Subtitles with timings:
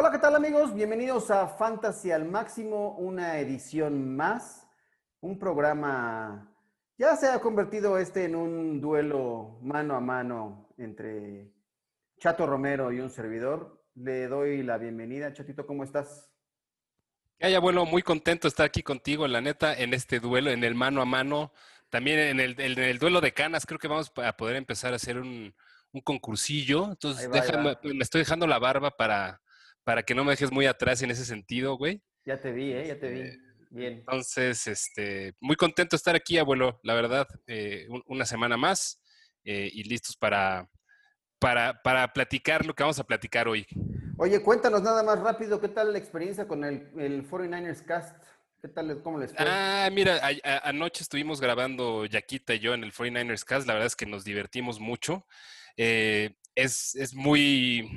[0.00, 0.72] Hola, ¿qué tal amigos?
[0.72, 4.66] Bienvenidos a Fantasy al Máximo, una edición más,
[5.20, 6.50] un programa,
[6.96, 11.52] ya se ha convertido este en un duelo mano a mano entre
[12.18, 13.84] Chato Romero y un servidor.
[13.94, 15.34] Le doy la bienvenida.
[15.34, 16.30] Chatito, ¿cómo estás?
[17.38, 20.74] Ay, abuelo, muy contento de estar aquí contigo, la neta, en este duelo, en el
[20.74, 21.52] mano a mano.
[21.90, 24.96] También en el, en el duelo de canas, creo que vamos a poder empezar a
[24.96, 25.54] hacer un,
[25.92, 26.86] un concursillo.
[26.86, 29.42] Entonces, va, déjame, me estoy dejando la barba para,
[29.90, 32.00] para que no me dejes muy atrás en ese sentido, güey.
[32.24, 32.86] Ya te vi, ¿eh?
[32.86, 33.20] Ya te vi.
[33.22, 33.38] Este,
[33.70, 33.94] Bien.
[33.94, 39.02] Entonces, este, muy contento de estar aquí, abuelo, la verdad, eh, un- una semana más
[39.44, 40.70] eh, y listos para,
[41.40, 43.66] para, para platicar lo que vamos a platicar hoy.
[44.16, 48.14] Oye, cuéntanos nada más rápido, ¿qué tal la experiencia con el, el 49ers Cast?
[48.62, 49.44] ¿Qué tal, cómo les fue?
[49.44, 53.66] Ah, mira, a- a- anoche estuvimos grabando Yaquita y yo en el 49ers Cast.
[53.66, 55.26] La verdad es que nos divertimos mucho.
[55.76, 57.88] Eh, es, es muy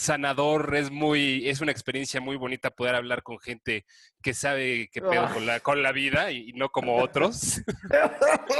[0.00, 3.84] sanador, es muy, es una experiencia muy bonita poder hablar con gente
[4.22, 5.30] que sabe qué pedo Ah.
[5.32, 7.62] con la, con la vida y, y no como otros.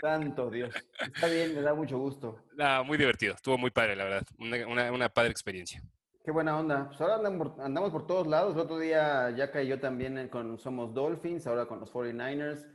[0.00, 0.74] Santo Dios.
[1.14, 2.44] Está bien, me da mucho gusto.
[2.58, 4.26] Ah, muy divertido, estuvo muy padre, la verdad.
[4.38, 5.82] Una, una- una padre experiencia.
[6.24, 6.88] Qué buena onda.
[6.88, 8.54] Pues ahora andamos por, andamos por todos lados.
[8.54, 12.66] El otro día Yaka y yo también con Somos Dolphins, ahora con los 49ers.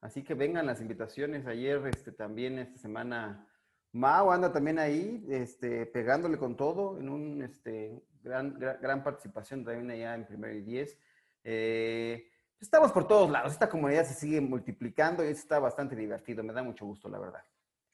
[0.00, 1.46] Así que vengan las invitaciones.
[1.46, 3.46] Ayer, este, también esta semana,
[3.96, 10.14] Mao anda también ahí, este, pegándole con todo, en un, este, gran, participación también allá
[10.14, 10.98] en Primero y Diez.
[11.42, 12.30] Eh,
[12.60, 13.52] estamos por todos lados.
[13.52, 16.44] Esta comunidad se sigue multiplicando y está bastante divertido.
[16.44, 17.42] Me da mucho gusto, la verdad.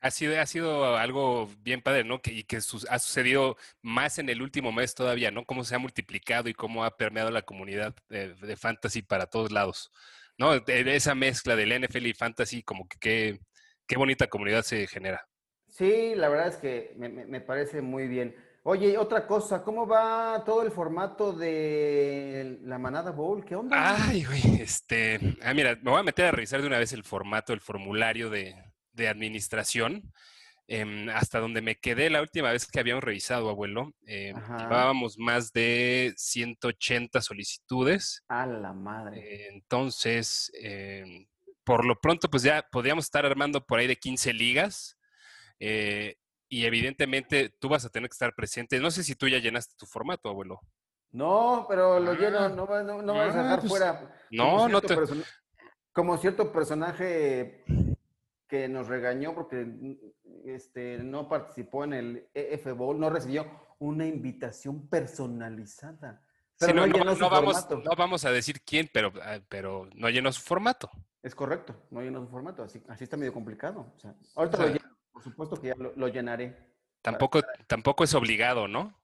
[0.00, 2.20] Ha sido, ha sido algo bien padre, ¿no?
[2.24, 5.44] Y que su- ha sucedido más en el último mes todavía, ¿no?
[5.44, 9.92] Cómo se ha multiplicado y cómo ha permeado la comunidad de, fantasy para todos lados,
[10.36, 10.58] ¿no?
[10.58, 13.38] De- de esa mezcla del NFL y fantasy, como que
[13.86, 15.28] qué bonita comunidad se genera.
[15.72, 18.36] Sí, la verdad es que me, parece muy bien.
[18.62, 23.42] Oye, otra cosa, ¿cómo va todo el formato de la Manada Bowl?
[23.42, 23.74] ¿Qué onda?
[24.06, 27.04] Ay, güey, este, ah, mira, me voy a meter a revisar de una vez el
[27.04, 28.54] formato, el formulario de,
[28.92, 30.12] de administración.
[30.68, 34.58] Em, hasta donde me quedé la última vez que habíamos revisado, abuelo, em, Ajá.
[34.58, 38.22] llevábamos más de 180 solicitudes.
[38.28, 39.20] A la madre.
[39.20, 41.26] Eh, Entonces, eh,
[41.64, 44.98] por lo pronto, pues ya podríamos estar armando por ahí de 15 ligas.
[45.64, 46.16] Eh,
[46.48, 48.80] y evidentemente tú vas a tener que estar presente.
[48.80, 50.60] No sé si tú ya llenaste tu formato, abuelo.
[51.12, 52.14] No, pero lo Ah.
[52.18, 54.14] lleno, no, va- no, no vayas a Ah, dejar pues, fuera.
[54.32, 54.96] no, no te-
[55.92, 57.62] Como cierto personaje
[58.48, 59.66] que nos regañó porque
[60.44, 63.46] este, no participó en el EF Bowl, no recibió
[63.78, 66.22] una invitación personalizada.
[66.58, 69.88] Pero no, no, no- llenó su vamos, no vamos a decir quién, pero, ah, pero
[69.94, 70.90] no llenó su formato.
[71.22, 73.92] Es correcto, no llenó su formato, así, así está medio complicado.
[73.96, 74.91] O sea, ahorita O sea, lo lleno,
[75.22, 76.72] por supuesto que ya lo, lo llenaré.
[77.00, 78.98] Tampoco, tampoco es obligado, ¿no?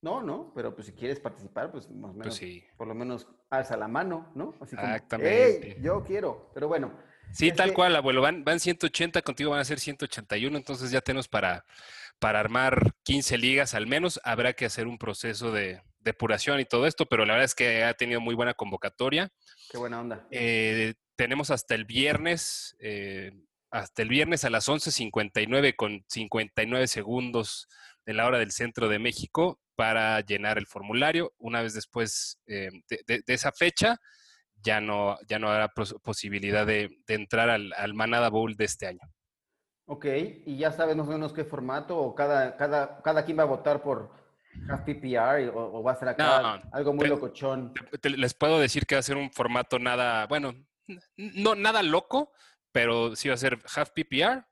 [0.00, 2.64] No, no, pero pues si quieres participar, pues más o menos, Pues sí.
[2.76, 4.54] por lo menos alza la mano, ¿no?
[4.60, 5.72] Así como, Exactamente.
[5.76, 6.96] "Ey, yo quiero, pero bueno.
[7.32, 8.22] Sí, tal Este- cual, abuelo.
[8.22, 11.64] Van, van 180, contigo van a ser 181, entonces ya tenemos para,
[12.20, 14.20] para armar 15 ligas al menos.
[14.24, 17.82] Habrá que hacer un proceso de depuración y todo esto, pero la verdad es que
[17.84, 19.30] ha tenido muy buena convocatoria.
[19.70, 20.26] Qué buena onda.
[20.30, 23.32] Eh, tenemos hasta el viernes, eh,
[23.70, 27.68] hasta el viernes a las 11.59 con 59 segundos
[28.06, 31.32] de la hora del centro de México para llenar el formulario.
[31.38, 33.96] Una vez después eh, de, de- de esa fecha,
[34.56, 38.64] ya no, ya no habrá pos- posibilidad de, de entrar al, al Manada Bowl de
[38.64, 39.00] este año.
[39.86, 40.04] Ok,
[40.46, 43.46] y ya sabes más o menos qué formato, o cada, cada, cada quien va a
[43.46, 44.10] votar por
[44.68, 47.72] half PPR, o, o va a ser acá No, algo muy te- locochón.
[47.72, 50.54] Te- te- les puedo decir que va a ser un formato nada, bueno,
[51.16, 52.32] no nada loco,
[52.78, 54.44] pero sí va a ser half PPR,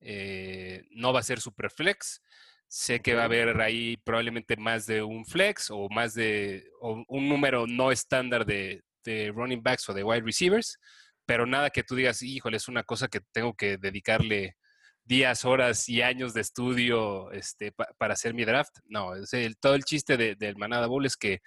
[0.00, 2.22] eh, no va a ser super flex.
[2.68, 7.04] Sé que va a haber ahí probablemente más de un flex o más de o
[7.08, 10.78] un número no estándar de, de running backs o de wide receivers,
[11.26, 14.56] pero nada que tú digas, híjole, es una cosa que tengo que dedicarle
[15.04, 18.78] días, horas y años de estudio este, pa- para hacer mi draft.
[18.86, 21.40] No, es el- todo el chiste de- del Manada Bowl es que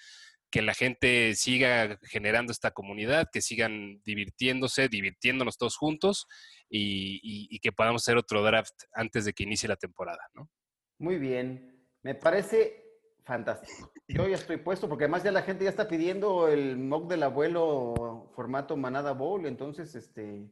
[0.52, 6.28] que la gente siga generando esta comunidad, que sigan divirtiéndose, divirtiéndonos todos juntos
[6.70, 10.50] y, y- y que podamos hacer otro draft antes de que inicie la temporada, ¿no?
[10.98, 12.84] Muy bien, me parece
[13.24, 13.94] fantástico.
[14.08, 17.22] Yo ya estoy puesto, porque además ya la gente ya está pidiendo el mock del
[17.24, 20.50] abuelo formato Manada Bowl, entonces, este,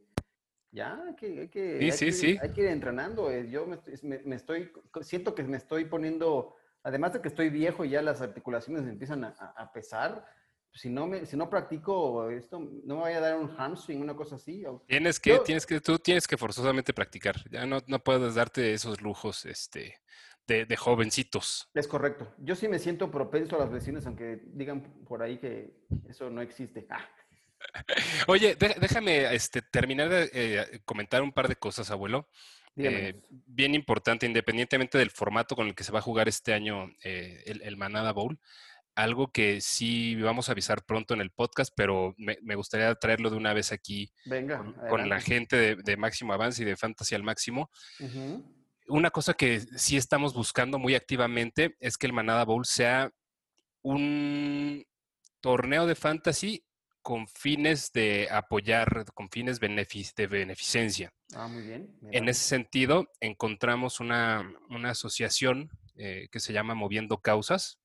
[0.72, 2.38] ya hay que, hay que, Sí, hay sí, que sí.
[2.40, 3.32] hay que ir entrenando.
[3.32, 4.72] eh, Yo me, estoy- me- me estoy,
[5.02, 6.56] siento que me estoy poniendo,
[6.88, 10.26] además de que estoy viejo y ya las articulaciones empiezan a, pesar,
[10.72, 14.16] si no, me, si no practico esto, no me vaya a dar un hamstring, una
[14.16, 14.64] cosa así.
[14.88, 17.36] Tienes que, Yo- tienes que, tú tienes que forzosamente practicar.
[17.52, 20.00] Ya no, no puedes darte esos lujos, este,
[20.48, 21.70] de, jovencitos.
[21.74, 22.34] Es correcto.
[22.38, 25.76] Yo sí me siento propenso a las lesiones, aunque digan por ahí que
[26.08, 26.88] eso no existe.
[26.90, 27.06] Ah.
[28.28, 32.30] Oye, déjame este, terminar de eh, comentar un par de cosas, abuelo.
[32.78, 36.92] Eh, bien importante, independientemente del formato con el que se va a jugar este año
[37.04, 38.40] eh, el, Manada Bowl,
[38.96, 43.38] algo que sí vamos a avisar pronto en el podcast, pero me, gustaría traerlo de
[43.38, 44.12] una vez aquí
[44.90, 47.70] con, la gente de, Máximo Avance y de Fantasy al Máximo.
[48.88, 53.12] Una cosa que sí estamos buscando muy activamente es que el Manada Bowl sea
[53.82, 54.86] un
[55.42, 56.64] torneo de fantasy
[57.08, 61.14] con fines de apoyar, con fines de beneficencia.
[61.34, 61.98] Ah, muy bien.
[62.12, 64.52] En ese sentido, encontramos una,
[64.84, 67.80] asociación eh, que se llama Moviendo Causas,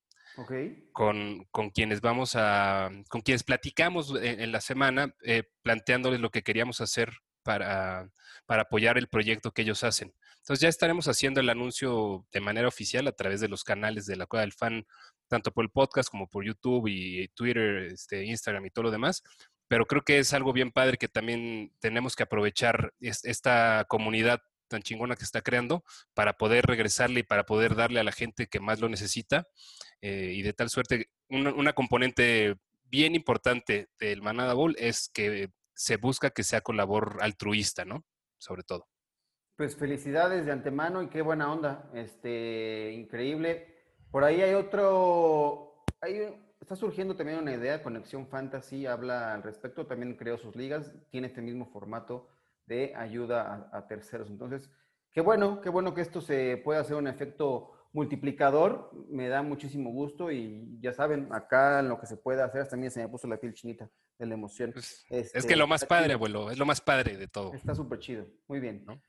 [0.90, 6.80] con, quienes vamos a, con quienes platicamos en, la semana, eh, planteándoles lo que queríamos
[6.80, 7.12] hacer
[7.44, 8.10] para,
[8.44, 10.12] para apoyar el proyecto que ellos hacen.
[10.38, 14.16] Entonces ya estaremos haciendo el anuncio de manera oficial a través de los canales de
[14.16, 14.84] la Cueva del Fan
[15.28, 19.22] tanto por el podcast como por YouTube y Twitter, este, Instagram y todo lo demás.
[19.68, 24.82] Pero creo que es algo bien padre que también tenemos que aprovechar esta comunidad tan
[24.82, 25.84] chingona que está creando
[26.14, 29.46] para poder regresarle y para poder darle a la gente que más lo necesita.
[30.00, 35.96] Eh, y de tal suerte, una, componente bien importante del Manada Bowl es que se
[35.96, 38.04] busca que sea con labor altruista, ¿no?
[38.38, 38.88] Sobre todo.
[39.56, 41.90] Pues felicidades de antemano y qué buena onda.
[41.94, 43.71] Este, increíble.
[44.12, 45.84] Por ahí hay otro,
[46.60, 51.28] está surgiendo también una idea, Conexión Fantasy habla al respecto, también creó sus ligas, tiene
[51.28, 52.28] este mismo formato
[52.66, 54.28] de ayuda a, terceros.
[54.28, 54.70] Entonces,
[55.12, 59.90] qué bueno, qué bueno que esto se pueda hacer un efecto multiplicador, me da muchísimo
[59.92, 63.38] gusto y ya saben, acá lo que se puede hacer, también se me puso la
[63.38, 63.88] piel chinita
[64.18, 64.72] de la emoción.
[64.72, 67.54] Pues, es que lo más padre, abuelo, es lo más padre de todo.
[67.54, 68.84] Está súper chido, muy bien.
[68.84, 69.00] ¿no?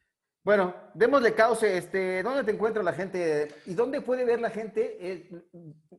[0.44, 1.78] Bueno, démosle cauce.
[1.78, 3.48] Este, ¿Dónde te encuentra la gente?
[3.66, 5.30] ¿Y dónde puede ver la gente eh,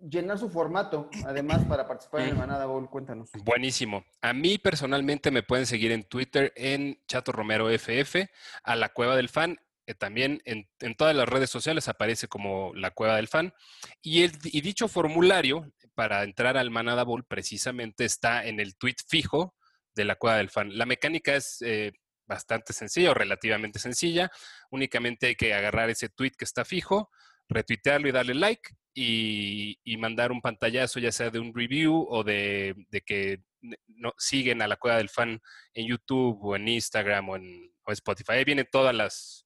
[0.06, 2.88] llenar su formato, además, para participar en el Manada Bowl?
[2.90, 3.30] Cuéntanos.
[3.42, 4.04] Buenísimo.
[4.20, 8.28] A mí personalmente me pueden seguir en Twitter en Chato Romero FF,
[8.62, 9.58] a la Cueva del Fan.
[9.86, 10.66] Eh, también en,
[10.96, 13.54] todas las redes sociales aparece como la Cueva del Fan.
[14.02, 18.96] Y, el, y dicho formulario para entrar al Manada Bowl precisamente está en el tweet
[19.06, 19.54] fijo
[19.94, 20.76] de la Cueva del Fan.
[20.76, 21.62] La mecánica es...
[21.62, 21.92] Eh,
[22.26, 24.30] bastante sencilla o relativamente sencilla.
[24.70, 27.10] Únicamente hay que agarrar ese tweet que está fijo,
[27.48, 32.74] retuitearlo y darle like y, mandar un pantallazo ya sea de un review o de,
[33.06, 33.42] que
[33.86, 35.40] no, siguen a la cueva del fan
[35.72, 38.32] en YouTube o en Instagram o en Spotify.
[38.32, 39.44] Ahí vienen todas las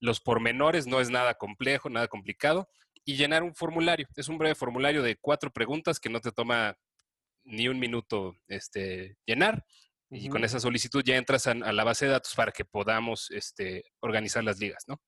[0.00, 2.68] los pormenores, no es nada complejo, nada complicado.
[3.04, 4.08] Y llenar un formulario.
[4.16, 6.76] Es un breve formulario de cuatro preguntas que no te toma
[7.44, 9.64] ni un minuto este, llenar.
[10.10, 13.84] Y con esa solicitud ya entras a, la base de datos para que podamos este,
[14.00, 15.00] organizar las ligas, ¿no?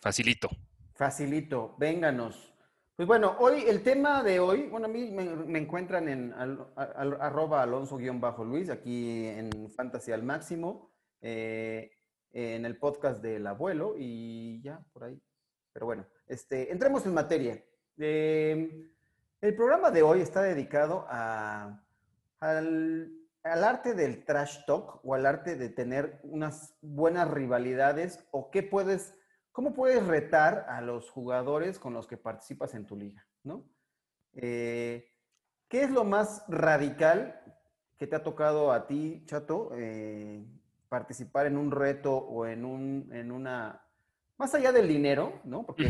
[0.00, 0.50] Facilito.
[0.94, 2.52] Facilito, vénganos.
[2.96, 8.70] Pues bueno, hoy el tema de hoy, bueno, a mí me, encuentran en arroba alonso-luis,
[8.70, 11.90] aquí en Fantasy al Máximo, eh,
[12.32, 15.20] en el podcast del abuelo y ya, por ahí.
[15.72, 17.64] Pero bueno, este, entremos en materia.
[17.98, 18.88] Eh,
[19.40, 21.82] el programa de hoy está dedicado a,
[22.38, 28.50] al al arte del trash talk o al arte de tener unas buenas rivalidades o
[28.50, 29.14] qué puedes,
[29.52, 33.68] cómo puedes retar a los jugadores con los que participas en tu liga, ¿no?
[34.32, 35.06] Eh,
[35.68, 37.40] ¿Qué es lo más radical
[37.98, 40.44] que te ha tocado a ti, Chato, eh,
[40.88, 43.86] participar en un reto o en, un, en una,
[44.38, 45.66] más allá del dinero, ¿no?
[45.66, 45.86] Porque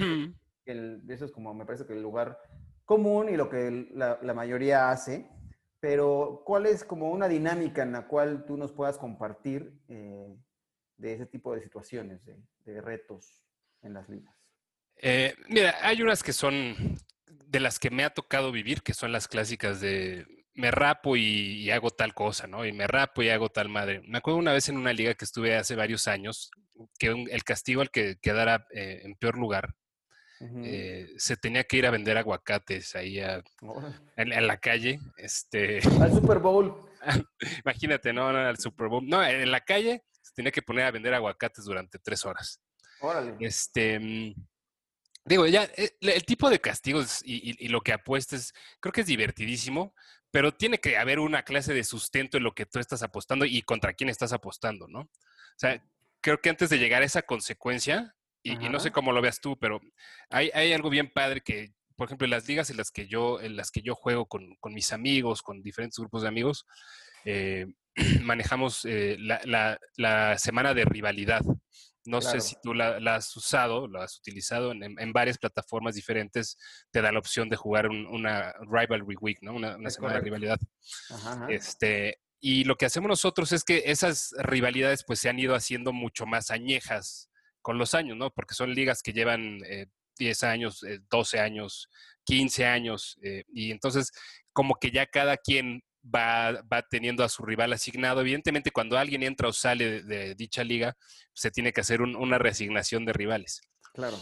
[1.09, 2.39] eso es como, me parece que el lugar
[2.85, 5.31] común y lo que la, la mayoría hace,
[5.85, 10.35] pero ¿cuál es como una dinámica en la cual tú nos puedas compartir eh,
[10.97, 13.45] de ese tipo de situaciones, de, retos
[13.83, 14.35] en las ligas?
[14.97, 16.75] Eh, mira, hay unas que son
[17.27, 20.25] de las que me ha tocado vivir, que son las clásicas de
[20.55, 22.65] me rapo y, hago tal cosa, ¿no?
[22.65, 24.01] Y me rapo y hago tal madre.
[24.07, 26.51] Me acuerdo una vez en una liga que estuve hace varios años,
[26.99, 29.75] que el castigo al que quedara eh, en peor lugar
[30.65, 35.01] eh, se tenía que ir a vender aguacates ahí en, la calle.
[35.17, 36.75] Este, al Super Bowl.
[37.65, 39.07] Imagínate, no, no, al Super Bowl.
[39.07, 42.61] No, en la calle se tenía que poner a vender aguacates durante tres horas.
[43.01, 43.37] Órale.
[43.41, 44.35] Este, mm,
[45.25, 49.95] digo, ya, eh, el, tipo de castigos y, lo que apuestes, creo que es divertidísimo,
[50.31, 53.63] pero tiene que haber una clase de sustento en lo que tú estás apostando y
[53.63, 55.01] contra quién estás apostando, ¿no?
[55.01, 55.83] O sea,
[56.21, 59.59] creo que antes de llegar a esa consecuencia, y, no sé cómo lo veas tú,
[59.59, 59.81] pero
[60.29, 63.57] hay, algo bien padre que, por ejemplo, en las ligas en las que yo, en
[63.57, 66.67] las que yo juego con, mis amigos, con diferentes grupos de amigos,
[67.25, 67.67] eh,
[68.23, 71.41] manejamos eh, la, semana de rivalidad.
[72.07, 76.59] No sé si tú la, has usado, lo has utilizado en, varias plataformas diferentes.
[76.91, 79.55] Te da la opción de jugar una Rivalry Week, ¿no?
[79.55, 80.59] Una, semana de rivalidad.
[81.49, 85.95] Este, y lo que hacemos nosotros es que esas rivalidades pues se han ido haciendo
[85.95, 87.31] mucho más añejas
[87.65, 88.31] con los años, ¿no?
[88.31, 89.59] Porque son ligas que llevan
[90.19, 91.89] 10 eh, años, 12 eh, años,
[92.25, 93.19] 15 años.
[93.23, 94.13] Eh, y entonces
[94.53, 98.21] como que ya cada quien va, teniendo a su rival asignado.
[98.21, 100.95] Evidentemente, cuando alguien entra o sale de, dicha liga,
[101.33, 103.63] se tiene que hacer una reasignación de rivales.
[103.95, 104.19] Claro.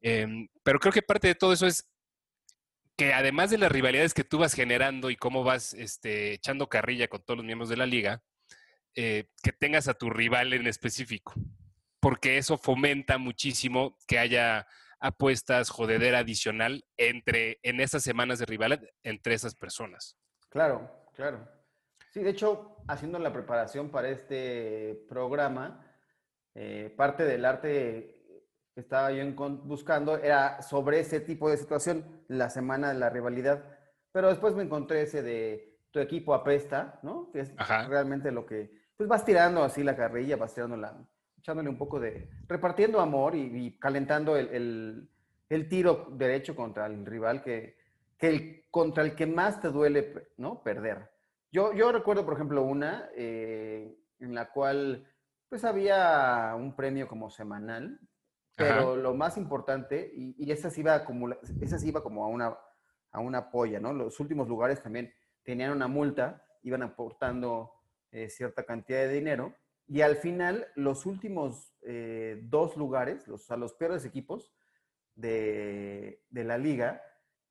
[0.00, 1.86] Em, pero creo que parte de todo eso es
[2.96, 7.06] que además de las rivalidades que tú vas generando y cómo vas este, echando carrilla
[7.06, 8.20] con todos los miembros de la liga,
[8.96, 11.32] eh, que tengas a tu rival en específico,
[12.00, 14.66] porque eso fomenta muchísimo que haya
[14.98, 20.16] apuestas, jodedera adicional entre en esas semanas de rivalidad entre esas personas.
[20.50, 21.46] Claro, Claro.
[22.12, 25.86] Sí, de hecho, haciendo la preparación para este programa,
[26.54, 29.22] eh, parte del arte que estaba yo
[29.64, 33.62] buscando era sobre ese tipo de situación, la semana de la rivalidad.
[34.12, 37.30] Pero después me encontré ese de tu equipo apesta, ¿no?
[37.32, 37.54] Que es
[37.88, 40.98] realmente lo que, pues vas tirando así la carrilla, vas tirando la,
[41.40, 45.08] echándole un poco de, repartiendo amor y, calentando el,
[45.48, 47.76] el, tiro derecho contra el rival que,
[48.18, 50.62] que el, contra el que más te duele, ¿no?
[50.62, 51.10] Perder.
[51.50, 55.06] Yo, yo recuerdo, por ejemplo, una eh, en la cual
[55.48, 57.98] pues había un premio como semanal,
[58.54, 61.30] pero lo más importante, y, y esa, sí iba como,
[61.60, 62.56] esa sí iba como a una,
[63.10, 63.92] a una polla, ¿no?
[63.94, 67.72] Los últimos lugares también tenían una multa, iban aportando
[68.12, 69.54] eh, cierta cantidad de dinero,
[69.90, 74.52] y al final los últimos eh, dos lugares, los, o sea, los peores equipos
[75.16, 77.02] de, de la liga,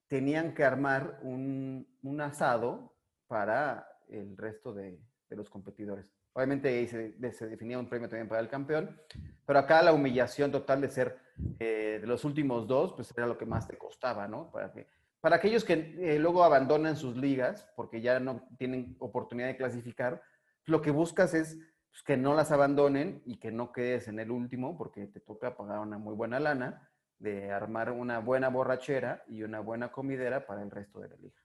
[0.08, 2.96] tenían que armar un, un asado
[3.27, 6.05] para el resto de, los competidores.
[6.31, 8.98] Obviamente se, se, definía un premio también para el campeón,
[9.46, 11.17] pero acá la humillación total de ser
[11.60, 14.50] eh, de los últimos dos, pues era lo que más te costaba, ¿no?
[14.50, 14.88] Para, que,
[15.19, 20.24] para aquellos que eh, luego abandonan sus ligas porque ya no tienen oportunidad de clasificar,
[20.65, 24.31] lo que buscas es pues, que no las abandonen y que no quedes en el
[24.31, 29.43] último porque te toca pagar una muy buena lana de armar una buena borrachera y
[29.43, 31.36] una buena comidera para el resto de la liga.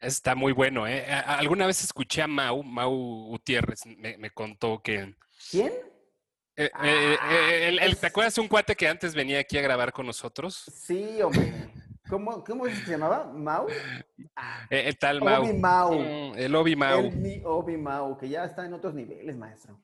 [0.00, 1.04] Está muy bueno, ¿eh?
[1.10, 2.90] Alguna vez escuché a Mau, Mau
[3.28, 5.14] Gutiérrez, me, contó que...
[5.50, 5.72] ¿Quién?
[6.56, 10.06] Eh, eh, eh ah, ¿Te acuerdas un cuate que antes venía aquí a grabar con
[10.06, 10.64] nosotros?
[10.74, 11.70] Sí, hombre.
[12.08, 13.30] ¿Cómo, cómo se llamaba?
[13.32, 13.66] ¿Mau?
[14.70, 15.42] el tal Mau.
[15.42, 15.92] Obi Mau.
[15.92, 17.00] Mm, el Obi Mau.
[17.00, 19.78] El Obi Mau, que ya está en otros niveles, maestro.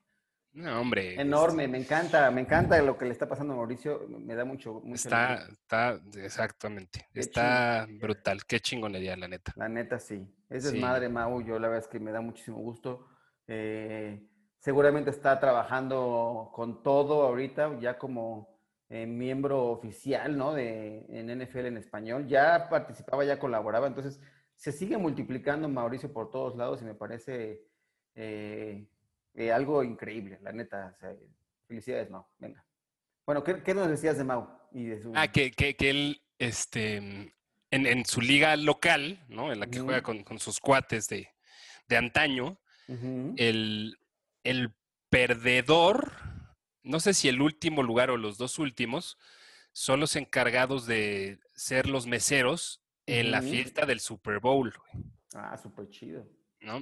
[0.53, 1.19] No, hombre.
[1.19, 4.81] Enorme, me encanta, me encanta lo que le está pasando a Mauricio, me da mucho...
[4.93, 9.51] está, está, exactamente, está brutal, qué chingonería, la neta.
[9.57, 10.25] La neta, sí.
[10.49, 13.05] Esa es madre Mau, yo la verdad es que me da muchísimo gusto.
[13.47, 14.25] Eh,
[14.59, 18.54] seguramente está trabajando con todo ahorita, ya como
[18.89, 20.53] eh, miembro oficial, ¿no?
[20.53, 24.19] De, en NFL en español, ya participaba, ya colaboraba, entonces
[24.55, 27.63] se sigue multiplicando Mauricio por todos lados y me parece...
[28.15, 28.87] Eh,
[29.35, 30.97] eh, algo increíble, la neta.
[31.67, 32.25] felicidades, Mau.
[32.39, 32.65] Venga.
[33.25, 34.47] Bueno, ¿qué, nos decías de Mau?
[34.71, 37.33] Y de Ah, que, que, que él, este, en,
[37.71, 39.51] en, su liga local, ¿no?
[39.51, 41.29] En la que juega con, con, sus cuates de,
[41.89, 43.97] de antaño, el,
[44.43, 44.73] el
[45.09, 46.11] perdedor,
[46.85, 49.17] no sé si el último lugar o los dos últimos,
[49.73, 54.73] son los encargados de ser los meseros en la fiesta del Super Bowl.
[55.33, 56.25] Ah, súper chido.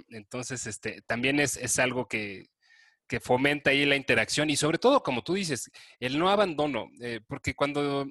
[0.10, 2.50] Entonces, este, también es, algo que,
[3.22, 5.70] fomenta ahí la interacción y sobre todo, como tú dices,
[6.00, 8.08] el no abandono, eh, porque cuando,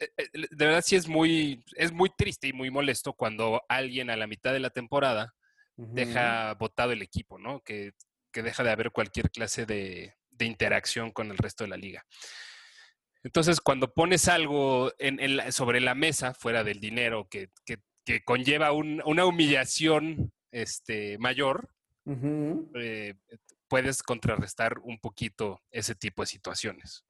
[0.00, 4.10] eh, eh, de verdad sí es muy, es muy triste y muy molesto cuando alguien
[4.10, 5.34] a la mitad de la temporada
[5.76, 7.60] deja votado el equipo, ¿no?
[7.62, 7.92] Que,
[8.32, 12.04] deja de haber cualquier clase de, interacción con el resto de la liga.
[13.22, 17.48] Entonces, cuando pones algo en, sobre la mesa, fuera del dinero, que,
[18.26, 21.68] conlleva una humillación este, mayor,
[22.74, 23.14] eh,
[23.66, 27.04] puedes contrarrestar un poquito ese tipo de situaciones.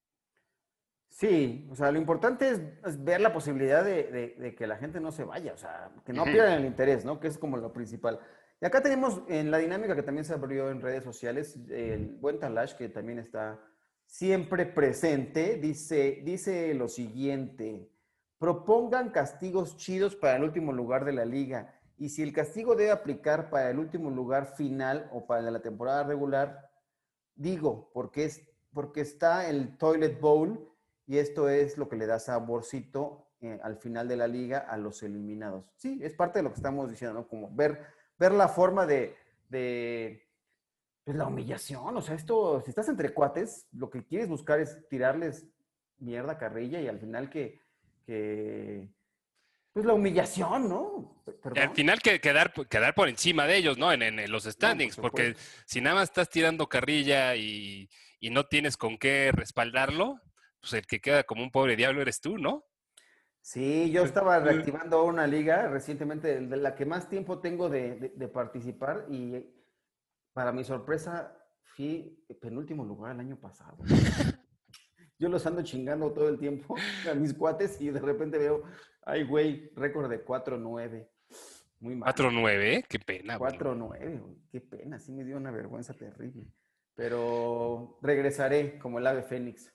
[1.08, 5.22] Sí, o sea, lo importante es, ver la posibilidad de, que la gente no se
[5.22, 7.20] vaya, o sea, que no pierdan el interés, ¿no?
[7.20, 8.18] Que es como lo principal.
[8.60, 12.38] Y acá tenemos en la dinámica que también se abrió en redes sociales, el buen
[12.38, 13.60] Talash, que también está
[14.06, 17.90] siempre presente, dice, dice lo siguiente,
[18.38, 22.90] propongan castigos chidos para el último lugar de la liga y si el castigo debe
[22.90, 26.70] aplicar para el último lugar final o para la temporada regular,
[27.36, 28.42] digo, porque, es,
[28.72, 30.68] porque está el Toilet Bowl
[31.06, 34.76] y esto es lo que le da saborcito eh, al final de la liga a
[34.76, 35.72] los eliminados.
[35.76, 37.28] Sí, es parte de lo que estamos diciendo, ¿no?
[37.28, 37.80] Como ver,
[38.18, 39.16] ver la forma de,
[39.48, 40.26] de,
[41.04, 44.88] Pues la humillación, o sea, esto, si estás entre cuates, lo que quieres buscar es
[44.88, 45.46] tirarles
[45.98, 47.60] mierda, carrilla y al final que,
[48.06, 48.88] que
[49.72, 51.22] pues la humillación, ¿no?
[51.56, 53.92] Al final que quedar, quedar por encima de ellos, ¿no?
[53.92, 55.34] En, los standings, porque
[55.66, 57.88] si nada más estás tirando carrilla y,
[58.20, 60.20] y, no tienes con qué respaldarlo,
[60.60, 62.64] pues el que queda como un pobre diablo eres tú, ¿no?
[63.44, 68.28] Sí, yo estaba reactivando una liga recientemente, de la que más tiempo tengo de, de,
[68.28, 69.54] participar y
[70.32, 73.76] para mi sorpresa fui penúltimo lugar el año pasado.
[75.18, 76.74] yo los ando chingando todo el tiempo
[77.10, 78.62] a mis cuates y de repente veo,
[79.02, 81.06] ay, güey, récord de 4-9.
[81.80, 82.14] Muy mal.
[82.14, 83.38] 4-9, qué pena.
[83.38, 86.46] 4-9, qué pena, sí me dio una vergüenza terrible.
[86.94, 89.70] Pero regresaré como el ave fénix.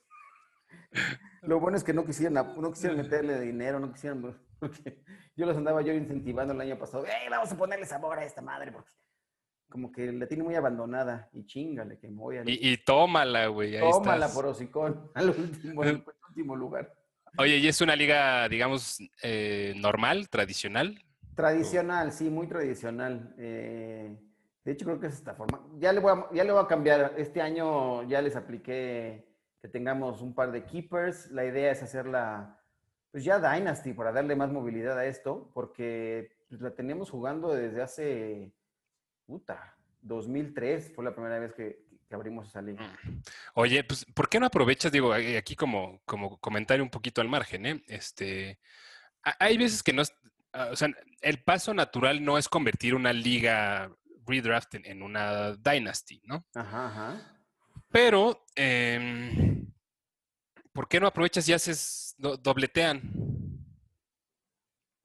[1.42, 4.36] Lo bueno es que no quisieran, no quisieran meterle dinero, no quisieran.
[5.36, 7.06] yo los andaba yo incentivando el año pasado.
[7.06, 8.72] ¡Ey, vamos a ponerle sabor a esta madre!
[8.72, 8.90] Porque
[9.70, 11.30] como que la tiene muy abandonada.
[11.32, 12.42] Y chingale, que me voy a.
[12.44, 13.78] Y, y tómala, güey.
[13.78, 15.82] Tómala por hocicón, al último,
[16.28, 16.94] último lugar.
[17.38, 21.00] Oye, ¿y es una liga, digamos, eh, normal, tradicional?
[21.36, 23.34] Tradicional, sí, muy tradicional.
[23.38, 24.18] Eh,
[24.64, 25.64] de hecho, creo que es esta forma.
[25.78, 27.14] Ya le, voy a, ya le voy a cambiar.
[27.16, 29.29] Este año ya les apliqué
[29.60, 31.30] que tengamos un par de keepers.
[31.30, 32.58] La idea es hacerla,
[33.10, 37.82] pues ya Dynasty, para darle más movilidad a esto, porque pues, la teníamos jugando desde
[37.82, 38.52] hace,
[39.26, 42.82] puta, 2003 fue la primera vez que, abrimos esa liga.
[43.04, 43.22] Mm.
[43.54, 47.66] Oye, pues, ¿por qué no aprovechas, digo, aquí como, como comentario un poquito al margen,
[47.66, 47.84] ¿eh?
[47.86, 48.58] Este,
[49.22, 50.12] hay veces que no es,
[50.52, 50.88] ah, o sea,
[51.20, 53.92] el paso natural no es convertir una liga
[54.26, 56.44] redraft en, en una dynasty, ¿no?
[56.52, 57.39] Ajá, ajá.
[57.90, 59.66] Pero, em,
[60.72, 63.02] ¿por qué no aprovechas y haces, dobletean?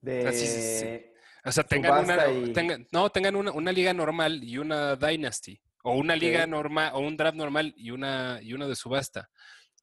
[0.01, 1.12] De...
[1.44, 2.25] O sea, tengan una,
[2.92, 5.60] no, tengan una, liga normal y una Dynasty.
[5.84, 9.30] O una liga normal, o un draft normal y una, y una de subasta.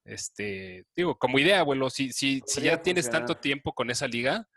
[0.04, 4.48] Este, digo, como idea, abuelo, si, si, si ya tienes tanto tiempo con esa liga,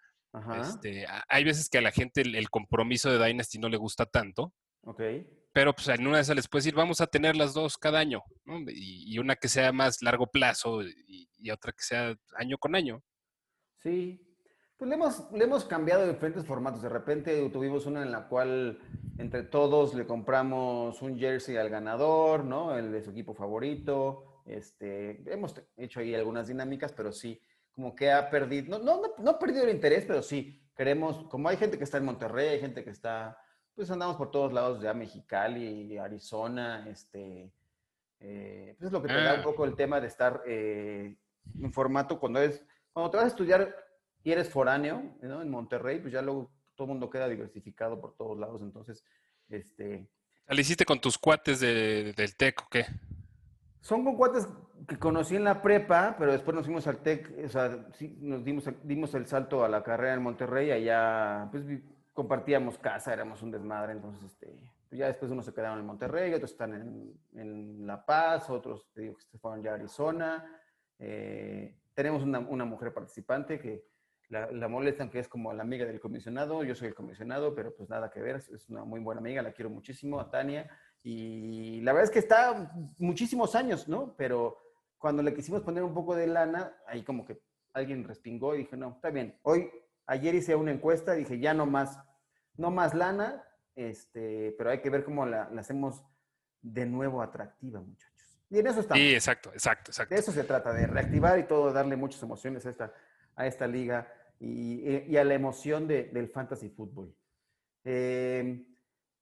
[0.59, 4.05] este, hay veces que a la gente el, el, compromiso de Dynasty no le gusta
[4.05, 4.53] tanto.
[4.81, 5.01] Ok
[5.55, 7.97] pero pues en una de esas les puedes decir, vamos a tener las dos cada
[7.99, 8.59] año, ¿no?
[8.67, 13.01] y, una que sea más largo plazo y, otra que sea año con año.
[13.81, 14.19] Sí,
[14.75, 16.81] pues le hemos, le hemos cambiado diferentes formatos.
[16.81, 18.79] De repente tuvimos una en la cual
[19.17, 22.77] entre todos le compramos un jersey al ganador, ¿no?
[22.77, 24.41] El de su equipo favorito.
[24.45, 27.39] Este, hemos hecho ahí algunas dinámicas, pero sí,
[27.71, 31.47] como que ha perdido, no, no, no ha perdido el interés, pero sí, queremos, como
[31.47, 33.37] hay gente que está en Monterrey, hay gente que está
[33.75, 37.51] pues andamos por todos lados, ya Mexicali, Arizona, este,
[38.19, 39.43] eh, pues es lo que te da un ah.
[39.43, 41.17] poco el tema de estar eh,
[41.59, 43.75] en formato cuando es, cuando te vas a estudiar
[44.23, 45.41] y eres foráneo, ¿no?
[45.41, 49.03] En Monterrey, pues ya luego todo el mundo queda diversificado por todos lados, entonces,
[49.49, 50.09] este...
[50.47, 52.85] ¿Le hiciste con tus cuates del TEC o qué?
[53.81, 54.47] Son con cuates
[54.87, 58.43] que conocí en la prepa, pero después nos fuimos al TEC, o sea, sí, nos
[58.43, 61.65] dimos, dimos el salto a la carrera en Monterrey, allá, pues
[62.15, 64.47] compartíamos casa, éramos un desmadre, entonces este,
[64.87, 68.89] pues ya después unos se quedaron en Monterrey, otros están en, en La Paz, otros
[68.93, 70.61] te digo que se fueron ya a Arizona.
[70.97, 73.85] Eh, tenemos una, una, mujer participante que
[74.29, 77.75] la, la, molestan, que es como la amiga del comisionado, yo soy el comisionado, pero
[77.75, 80.69] pues nada que ver, es una muy buena amiga, la quiero muchísimo, a Tania,
[81.03, 84.15] y la verdad es que está muchísimos años, ¿no?
[84.17, 84.57] Pero
[84.97, 87.41] cuando le quisimos poner un poco de lana, ahí como que
[87.73, 89.69] alguien respingó y dije, no, está bien, hoy
[90.07, 91.97] Ayer hice una encuesta, dije, ya no más,
[92.57, 93.43] no más lana,
[93.75, 96.03] este, pero hay que ver cómo la, hacemos
[96.61, 98.39] de nuevo atractiva, muchachos.
[98.49, 99.01] Y en eso estamos.
[99.01, 100.13] Sí, exacto, exacto, exacto.
[100.13, 102.93] De eso se trata, de reactivar y todo, darle muchas emociones a esta,
[103.35, 104.07] a esta liga
[104.39, 107.15] y, a la emoción del fantasy fútbol.
[107.83, 108.65] Eh,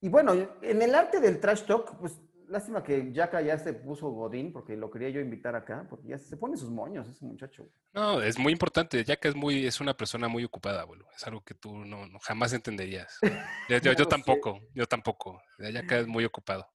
[0.01, 2.19] y bueno, en el arte del trash talk, pues
[2.53, 6.19] Lástima que Yaka ya se puso Godín, porque lo quería yo invitar acá, porque ya
[6.19, 7.67] se pone sus moños ese muchacho.
[7.93, 9.03] No, es muy importante.
[9.03, 11.07] Yaka es muy, es una persona muy ocupada, abuelo.
[11.15, 13.17] Es algo que tú no, jamás entenderías.
[13.69, 15.41] Yo, tampoco, yo tampoco.
[15.57, 16.69] Yaka es muy ocupado.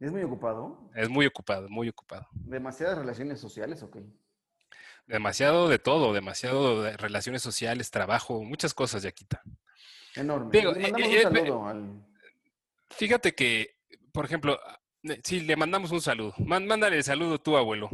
[0.00, 0.90] ¿Es muy ocupado?
[0.94, 2.26] Es muy ocupado, muy ocupado.
[2.32, 4.02] ¿Demasiadas relaciones sociales o qué?
[5.06, 9.42] Demasiado de todo, demasiado de relaciones sociales, trabajo, muchas cosas, Yaquita.
[10.16, 10.58] Enorme.
[10.58, 12.06] Le mandamos eh, un eh, saludo al...
[12.88, 13.76] Fíjate que,
[14.10, 14.58] por ejemplo,
[15.22, 16.34] Sí, le mandamos un saludo.
[16.38, 17.90] mándale el saludo tú, abuelo.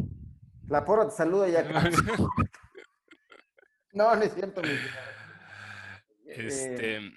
[0.69, 1.63] La porra te saluda ya.
[3.93, 4.63] no, no es cierto.
[4.63, 4.69] Mi
[6.27, 7.13] este, eh,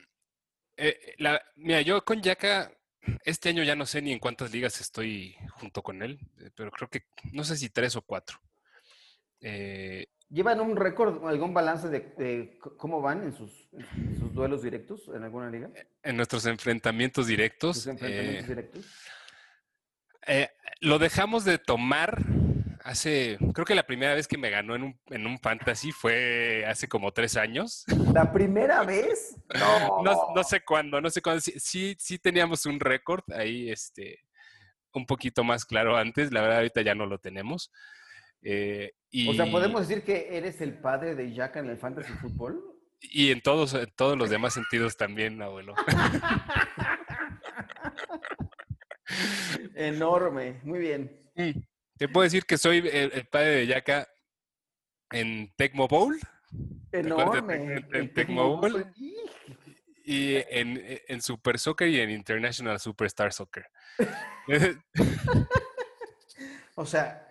[0.77, 2.71] eh, la, mira, yo con Yaka,
[3.23, 6.71] este año ya no sé ni en cuántas ligas estoy junto con él, eh, pero
[6.71, 8.39] creo que, no sé si tres o cuatro.
[10.29, 13.69] ¿Llevan un récord, algún balance de, cómo van en sus,
[14.33, 15.71] duelos directos en alguna liga?
[16.03, 17.87] En nuestros enfrentamientos directos.
[17.87, 18.85] enfrentamientos directos?
[20.27, 20.49] Eh,
[20.81, 22.21] lo dejamos de tomar
[22.83, 26.65] hace, creo que la primera vez que me ganó en un, en un fantasy fue
[26.65, 27.85] hace como tres años.
[28.13, 29.35] ¿La primera vez?
[30.03, 30.33] No.
[30.35, 31.41] no, sé cuándo, no sé cuándo.
[31.41, 34.19] Sí, sí, teníamos un récord ahí, este,
[34.93, 36.31] un poquito más claro antes.
[36.31, 37.71] La verdad, ahorita ya no lo tenemos.
[38.41, 39.29] Eh, y...
[39.29, 42.61] O sea, ¿podemos decir que eres el padre de Yaka en el fantasy fútbol?
[43.01, 45.73] Y en todos, en todos los demás sentidos también, abuelo.
[49.75, 51.31] Enorme, muy bien.
[51.35, 51.51] Mm.
[51.97, 54.07] Te puedo decir que soy el, padre de Yaka
[55.11, 56.17] en Tecmo Bowl.
[56.91, 57.83] Enorme.
[57.91, 58.85] En, Tecmo Bowl.
[60.05, 63.65] Y en, Super Soccer y en International Superstar Soccer.
[66.75, 67.27] o sea,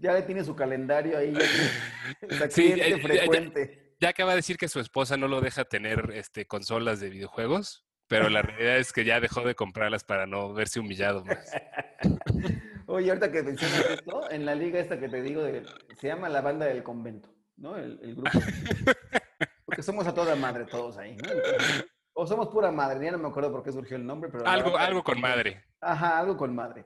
[0.00, 1.34] ya le tiene su calendario ahí.
[2.50, 3.94] sí, frecuente.
[4.00, 7.87] Ya, acaba de decir que su esposa no lo deja tener este, consolas de videojuegos,
[8.08, 11.52] pero la realidad es que ya dejó de comprarlas para no verse humillado más.
[12.86, 15.42] Oye, ahorita que mencionas esto, en la liga esta que te digo,
[16.00, 17.76] se llama la banda del convento, ¿no?
[17.76, 18.30] El, grupo.
[19.66, 21.28] Porque somos a toda madre todos ahí, ¿no?
[22.14, 24.44] o somos pura madre, ya no me acuerdo por qué surgió el nombre, pero...
[24.44, 25.62] Algo, algo con madre.
[25.80, 26.84] Ajá, algo con madre.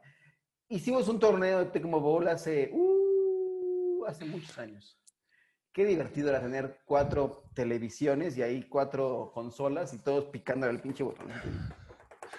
[0.69, 4.99] Hicimos un torneo de Tecmo Bowl hace, uh, hace muchos años.
[5.73, 11.03] Qué divertido era tener cuatro televisiones y ahí cuatro consolas y todos picando el pinche
[11.03, 11.29] botón.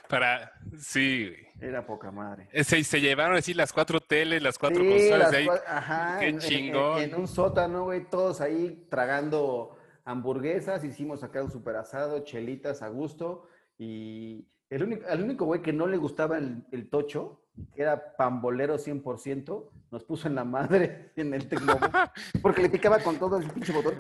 [0.07, 2.47] Para, sí, Era poca madre.
[2.63, 5.47] Se, se llevaron así las cuatro teles, las cuatro consolas ahí.
[5.67, 7.01] Ajá, Qué chingón.
[7.01, 12.89] En, un sótano, güey, todos ahí tragando hamburguesas, hicimos acá un super asado, chelitas a
[12.89, 13.47] gusto.
[13.79, 17.43] Y el único, el único güey que no le gustaba el, el tocho,
[17.75, 21.79] que era pambolero 100%, nos puso en la madre en el tecno,
[22.41, 23.95] porque le picaba con todo el pinche botón.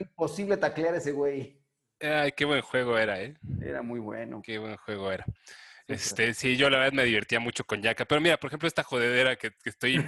[0.00, 1.60] Imposible taclear a ese güey.
[2.00, 3.36] Ay, qué buen juego era, ¿eh?
[3.60, 4.42] Era muy bueno.
[4.42, 5.24] Qué buen juego era.
[5.88, 8.06] Este, sí, yo la verdad me divertía mucho con Yaka.
[8.06, 9.98] Pero mira, por ejemplo, esta jodedera que, estoy,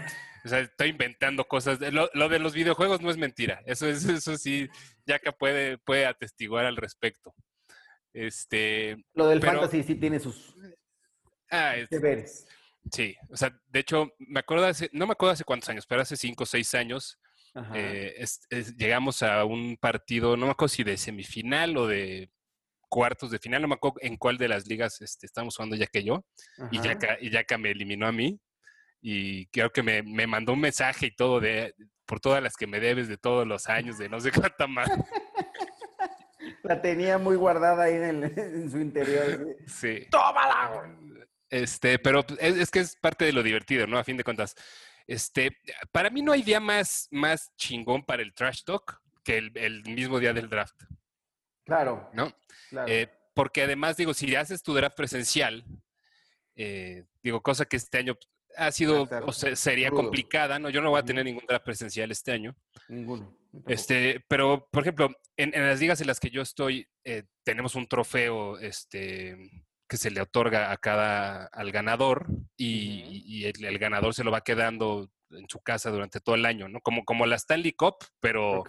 [0.45, 1.79] o sea, estoy inventando cosas.
[1.93, 3.63] Lo, de los videojuegos no es mentira.
[3.65, 4.69] Eso es, eso sí,
[5.07, 7.35] Yaka puede, puede atestiguar al respecto.
[8.19, 8.97] Este.
[9.15, 10.55] Lo del fantasy sí tiene sus
[11.53, 12.47] ah, deberes.
[12.91, 16.03] Sí, o sea, de hecho, me acuerdo hace, no me acuerdo hace cuántos años, pero
[16.03, 17.19] hace cinco o seis años,
[17.75, 18.25] eh,
[18.77, 22.31] llegamos a un partido, no me acuerdo si de semifinal o de
[22.89, 25.87] cuartos de final, no me acuerdo en cuál de las ligas este, estamos jugando ya
[25.87, 26.25] que yo,
[26.71, 28.41] y Yaka, y Yaka me eliminó a mí,
[29.01, 31.75] y creo que me, me, mandó un mensaje y todo de
[32.07, 34.89] por todas las que me debes de todos los años, de no sé cuánta más.
[36.69, 39.57] La tenía muy guardada ahí en, en su interior.
[39.67, 40.07] Sí.
[40.11, 40.95] ¡Tómala!
[41.51, 43.99] Este, pero es, es, que es parte de lo divertido, ¿no?
[43.99, 44.55] A fin de cuentas.
[45.07, 45.57] Este,
[45.91, 50.21] para mí no hay día más, más chingón para el trash talk que el, mismo
[50.21, 50.83] día del draft.
[51.65, 52.11] Claro.
[52.13, 52.31] ¿No?
[52.87, 55.65] Eh, porque además, digo, si haces tu draft presencial,
[56.55, 58.19] eh, digo, cosa que este año
[58.57, 60.69] ha sido, o sería complicada, ¿no?
[60.69, 62.55] Yo no voy a tener ningún draft presencial este año.
[62.89, 63.38] Ninguno.
[63.67, 67.87] Este, pero, por ejemplo, en, las ligas en las que yo estoy, eh, tenemos un
[67.87, 69.37] trofeo, este,
[69.89, 75.11] que se le otorga a cada, al ganador y, el, ganador se lo va quedando
[75.31, 76.81] en su casa durante todo el año, ¿no?
[76.81, 78.63] Como, como la Stanley Cup, pero,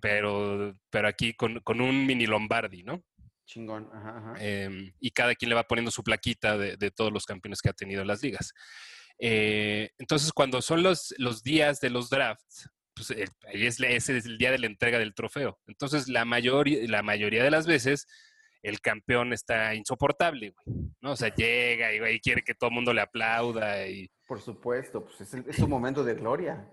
[0.00, 3.02] pero, pero aquí con, un mini Lombardi, ¿no?
[3.44, 7.60] Chingón, ajá, em, y cada quien le va poniendo su plaquita de, todos los campeones
[7.60, 8.52] que ha tenido las ligas.
[9.18, 14.38] Eh, entonces, cuando son los, los días de los drafts, pues es, ese es el
[14.38, 15.58] día de la entrega del trofeo.
[15.66, 18.06] Entonces, la, mayor, la mayoría de las veces
[18.62, 20.90] el campeón está insoportable, güey.
[21.00, 21.12] ¿no?
[21.12, 23.86] O sea, llega y, quiere que todo el mundo le aplauda.
[23.86, 24.10] Y...
[24.26, 26.68] Por supuesto, pues es, es un momento de gloria.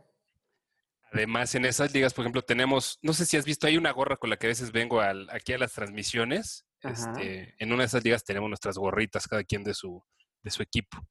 [1.12, 4.18] Además, en esas ligas, por ejemplo, tenemos, no sé si has visto, hay una gorra
[4.18, 6.66] con la que a veces vengo aquí a las transmisiones.
[6.82, 10.04] Este, en una de esas ligas tenemos nuestras gorritas, cada quien de su,
[10.46, 11.06] de su equipo.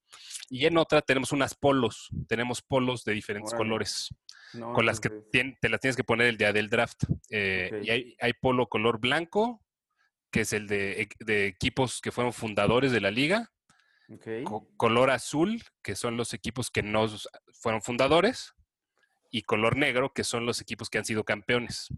[0.49, 4.15] Y en otra tenemos unas polos, tenemos polos de diferentes colores,
[4.53, 7.03] con las que te las tienes que poner el día del draft.
[7.31, 9.61] Eh, y hay, hay, polo color blanco,
[10.31, 11.09] que es el de,
[11.47, 13.51] equipos que fueron fundadores de la liga.
[14.77, 17.09] color azul, que son los equipos que no
[17.53, 18.55] fueron fundadores.
[19.33, 21.89] Y color negro, que son los equipos que han sido campeones.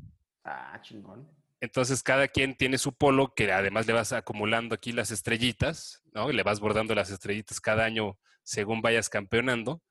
[0.43, 1.29] Ah, chingón.
[1.67, 6.31] Entonces cada quien tiene su polo, que además le vas acumulando aquí las estrellitas, ¿no?
[6.31, 9.83] Y le vas bordando las estrellitas cada año según vayas campeonando.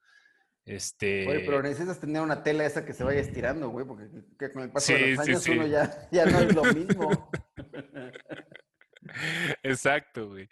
[0.64, 1.28] Este...
[1.28, 4.08] Oye, pero necesitas tener una tela esa que se vaya estirando, güey, porque
[4.54, 7.30] con el paso de los años uno ya, ya no es lo mismo.
[9.62, 10.48] Exacto, güey.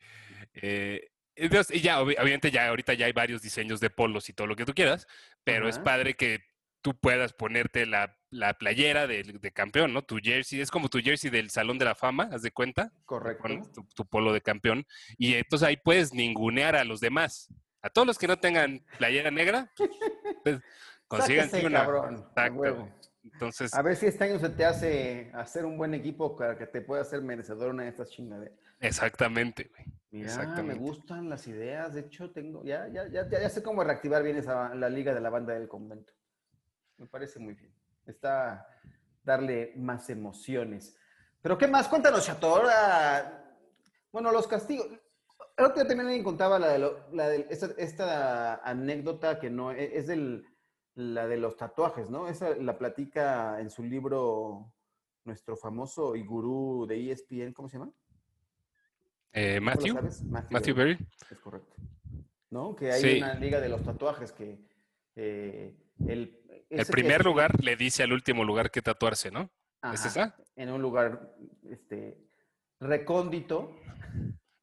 [0.52, 4.56] Eh, y ya, obviamente, ya ahorita ya hay varios diseños de polos y todo lo
[4.56, 5.06] que tú quieras,
[5.42, 6.44] pero es padre que
[6.84, 8.14] tú puedas ponerte la,
[8.58, 10.02] playera de, campeón, ¿no?
[10.02, 12.92] Tu jersey, es como tu jersey del Salón de la Fama, haz de cuenta.
[13.06, 13.86] Correcto.
[13.94, 14.84] Tu, polo de campeón.
[15.16, 17.48] Y entonces ahí puedes ningunear a los demás.
[17.80, 19.72] A todos los que no tengan playera negra,
[20.42, 20.60] pues,
[21.08, 21.80] consigan una.
[21.80, 22.92] cabrón, huevo.
[23.24, 26.66] Entonces, A ver si este año se te hace hacer un buen equipo para que
[26.66, 28.58] te pueda hacer merecedor una de estas chingaderas.
[28.80, 29.86] exactamente, güey.
[30.10, 30.80] Mira, me Exactamente.
[30.80, 31.94] gustan las ideas.
[31.94, 35.14] De hecho, tengo, ya, ya, ya, ya, ya sé cómo reactivar bien esa, la liga
[35.14, 36.12] de la banda del convento.
[36.98, 37.72] Me parece muy bien.
[38.06, 38.66] Está
[39.22, 40.96] darle más emociones.
[41.40, 41.88] Pero ¿qué más?
[41.88, 42.48] Cuéntanos, Chato.
[42.56, 43.56] Ahora,
[44.12, 44.86] bueno, los castigos.
[45.56, 49.50] El otro día también alguien contaba la de, lo- la de- esta, esta anécdota que
[49.50, 50.46] no e- es del,
[50.94, 52.28] la de los tatuajes, ¿no?
[52.28, 54.72] Esa la platica en su libro
[55.24, 57.92] nuestro famoso y gurú de ESPN, ¿cómo se llama?
[59.32, 60.22] Eh, ¿Tú lo Matthew, sabes?
[60.24, 60.94] Matthew Berry.
[60.94, 61.08] Berry.
[61.30, 61.74] Es correcto.
[62.50, 62.74] ¿No?
[62.76, 63.18] Que hay Sí.
[63.18, 64.60] una liga de los tatuajes que
[65.16, 65.74] eh,
[66.06, 66.40] el,
[66.90, 69.50] primer lugar le dice al último lugar que tatuarse, ¿no?
[69.92, 70.34] ¿Es esa?
[70.56, 71.34] En un lugar
[71.70, 72.18] este,
[72.80, 73.76] recóndito,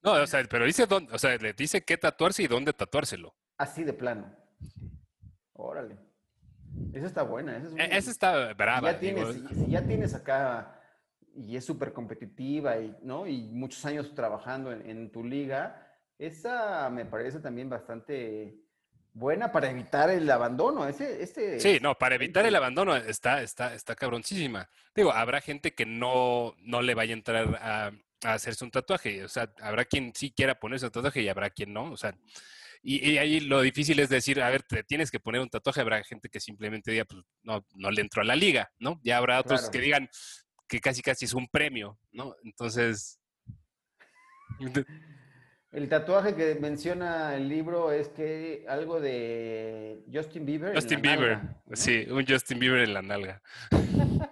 [0.03, 3.35] No, o sea, pero dice dónde, o sea, le dice qué tatuarse y dónde tatuárselo.
[3.57, 4.35] así de plano.
[5.53, 5.97] Órale.
[6.93, 7.57] Esa está buena.
[7.57, 8.91] Esa, es E- muy- Esa está brava.
[8.93, 9.49] ya tienes, digo.
[9.49, 10.81] si, si ya tienes acá
[11.35, 13.27] y es súper competitiva y, ¿no?
[13.27, 18.59] y muchos años trabajando en, en tu liga, esa me parece también bastante
[19.13, 20.87] buena para evitar el abandono.
[20.87, 24.69] Ese, este, Sí, no, para evitar el abandono está, está, está cabroncísima.
[24.95, 27.87] Digo, habrá gente que no, no le vaya a entrar a,
[28.23, 29.23] a hacerse un tatuaje.
[29.23, 31.91] O sea, habrá quien sí quiera ponerse un tatuaje y habrá quien no.
[31.91, 32.15] O sea,
[32.83, 35.81] y, y ahí lo difícil es decir, a ver, te tienes que poner un tatuaje.
[35.81, 38.99] Habrá gente que simplemente diga, pues no, no le entro a la liga, ¿no?
[39.03, 39.71] Ya habrá otros Claro.
[39.71, 40.09] que digan
[40.67, 42.33] que casi casi es un premio, ¿no?
[42.43, 43.19] Entonces,
[45.71, 50.69] El tatuaje que menciona el libro es que algo de Justin Bieber.
[50.69, 51.75] en Justin la Bieber, nalga, ¿no?
[51.77, 53.41] sí, un Justin Bieber en la nalga.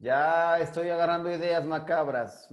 [0.00, 2.48] Ya estoy agarrando ideas macabras.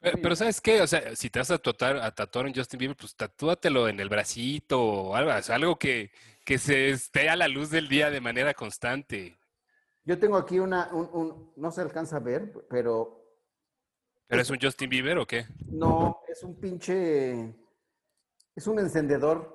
[0.00, 0.36] Pero.
[0.36, 0.82] ¿sabes qué?
[0.82, 3.98] O sea, si te vas a tatuar, a tatuar un Justin Bieber, pues tatúatelo en
[3.98, 6.10] el bracito o algo, o sea, algo que,
[6.44, 9.36] que se esté a la luz del día de manera constante.
[10.04, 13.15] Yo tengo aquí una, un, un- no se alcanza a ver, pero
[14.28, 15.46] ¿Pero es un Justin Bieber o qué?
[15.68, 17.54] no, es un pinche,
[18.54, 19.54] es un encendedor.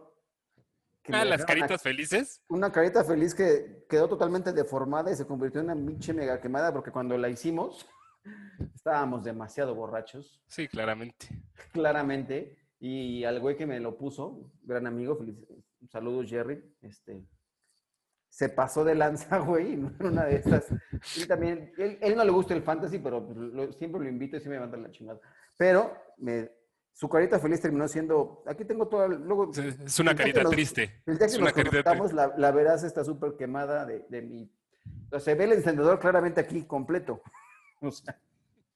[1.12, 2.41] Ah, las caritas felices.
[2.47, 6.71] Una carita feliz que quedó totalmente deformada y se convirtió en una pinche mega quemada
[6.71, 7.88] porque cuando la hicimos
[8.75, 10.41] estábamos demasiado borrachos.
[10.47, 11.27] Sí, claramente.
[11.73, 12.57] claramente.
[12.79, 15.38] Y al güey que me lo puso, gran amigo, feliz-
[15.89, 17.23] saludos Jerry, este,
[18.31, 20.65] se pasó de lanza, güey, en una de estas.
[21.17, 24.39] Y también, él, él no le gusta el fantasy, pero lo- siempre lo invito y
[24.39, 25.19] sí me manda la chingada.
[25.57, 26.49] Pero me,
[26.93, 31.03] su carita feliz terminó siendo, aquí tengo toda, luego, Es- Es una carita nos- triste.
[31.05, 34.21] el día Es que una nos carita la, la verás está súper quemada de, de
[34.21, 34.49] mi...
[35.07, 37.21] O sea, se ve el encendedor claramente aquí completo.
[37.83, 38.17] O sea,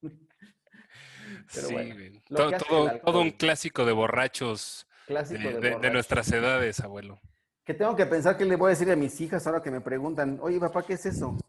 [0.01, 2.51] Pero Sí, bueno, todo,
[2.99, 7.21] todo- un clásico de borrachos de, clásico de, de- de nuestras edades, abuelo.
[7.65, 9.81] Que tengo que pensar qué le voy a decir a mis hijas ahora que me
[9.81, 11.37] preguntan, oye, papá, ¿qué es eso?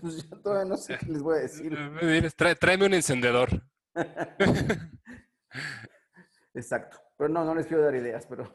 [0.00, 1.72] Pues yo todavía no sé qué les voy a decir.
[2.36, 3.48] "Trae- tráeme un encendedor.
[6.54, 6.98] Exacto.
[7.16, 8.52] Pero no, no les quiero dar ideas, pero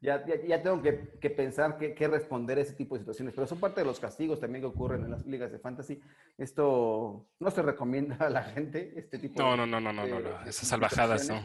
[0.00, 3.32] ya, ya, ya tengo que, que pensar qué, responder a ese tipo de situaciones.
[3.34, 6.00] Pero son parte de los castigos también que ocurren en las ligas de fantasy.
[6.36, 9.56] Esto no se recomienda a la gente, este tipo No, de...
[9.58, 10.44] no, no, no, no, no, no.
[10.44, 11.40] de Esas salvajadas, ¿no?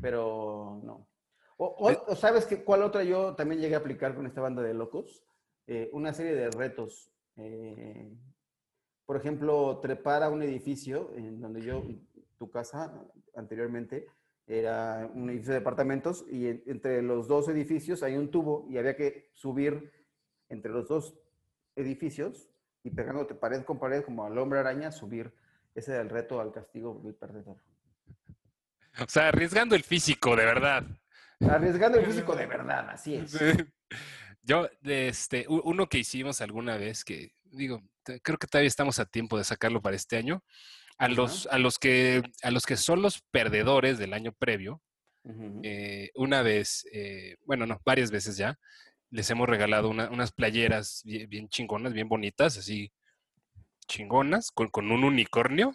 [0.00, 1.06] Pero no.
[1.66, 4.62] O, o- o sabes que, cuál otra yo también llegué a aplicar con esta banda
[4.62, 5.22] de locos?
[5.66, 7.10] Eh, una serie de retos.
[7.36, 8.12] Eh,
[9.06, 11.82] por ejemplo, trepar a un edificio en donde yo,
[12.38, 13.02] tu casa
[13.34, 14.06] anteriormente,
[14.46, 18.76] era un edificio de departamentos y en- entre los dos edificios hay un tubo y
[18.76, 19.90] había que subir
[20.50, 21.18] entre los dos
[21.76, 22.50] edificios
[22.82, 25.32] y pegándote pared con pared como al hombre araña, subir.
[25.74, 27.56] Ese era el reto al castigo del perdedor.
[29.00, 30.84] O sea, arriesgando el físico, de verdad.
[31.40, 33.36] Arriesgando el físico de verdad, así es.
[34.42, 37.82] Yo, este, uno que hicimos alguna vez que, digo,
[38.22, 40.44] creo que todavía estamos a tiempo de sacarlo para este año.
[40.98, 44.80] A los, a los que, a los que son los perdedores del año previo,
[45.64, 48.58] eh, una vez, eh, bueno, no, varias veces ya,
[49.10, 52.92] les hemos regalado una- unas playeras bien, bien chingonas, bien bonitas, así
[53.88, 55.74] chingonas, con, con un unicornio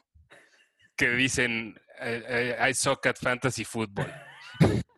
[0.96, 4.12] que dicen eh, eh, I suck at fantasy football.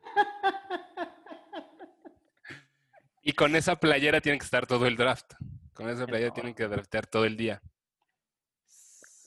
[3.21, 5.33] y con esa playera tienen que estar todo el draft.
[5.73, 7.61] Con esa playera tienen que draftear todo el día.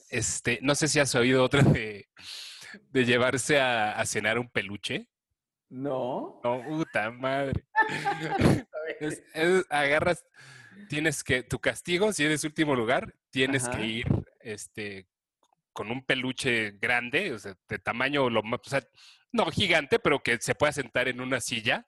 [0.09, 2.07] Este, no sé si has oído otra de,
[2.89, 5.09] de llevarse a, a cenar un peluche.
[5.69, 6.39] No.
[6.43, 7.65] No, puta madre.
[8.99, 10.23] Es- es- agarras,
[10.87, 13.77] tienes que, tu castigo, si eres último lugar, tienes Ajá.
[13.77, 14.05] que ir
[14.39, 15.07] este,
[15.73, 18.83] con un peluche grande, o sea, de tamaño, lo más, o sea,
[19.33, 21.85] No gigante, pero que se pueda sentar en una silla.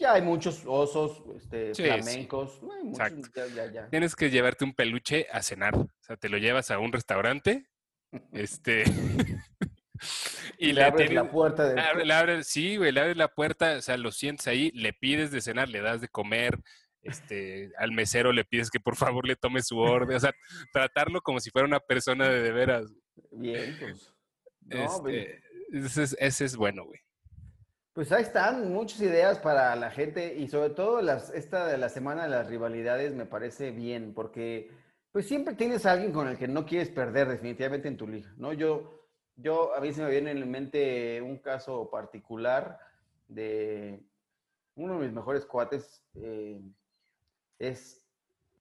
[0.00, 2.62] Ya hay muchos osos este, Sí, flamencos.
[2.62, 3.46] no hay muchos, Exacto.
[3.54, 3.88] ya, ya, ya.
[3.90, 5.74] Tienes que llevarte un peluche a cenar.
[5.76, 7.66] O sea, te lo llevas a un restaurante.
[8.32, 8.84] Este.
[10.58, 11.80] Y le abres la puerta de...
[11.80, 12.04] Abre-
[12.36, 15.40] le sí, güey, le abres la puerta, o sea, lo sientes ahí, le pides de
[15.40, 16.58] cenar, le das de comer,
[17.00, 20.34] este, al mesero le pides que por favor le tome su orden, o sea,
[20.72, 22.92] tratarlo como si fuera una persona de de veras.
[23.30, 24.12] Bien, pues.
[24.62, 27.00] No, Este, ese, es, ese es bueno, güey.
[27.94, 30.98] Pues ahí están muchas ideas para la gente y sobre todo
[31.32, 34.68] esta de la semana de las rivalidades me parece bien porque
[35.12, 38.34] pues siempre tienes a alguien con el que no quieres perder definitivamente en tu liga,
[38.36, 38.52] ¿no?
[38.52, 42.80] Yo, yo a mí se me viene en mente un caso particular
[43.28, 44.04] de
[44.74, 46.60] uno de mis mejores cuates eh,
[47.60, 48.04] es,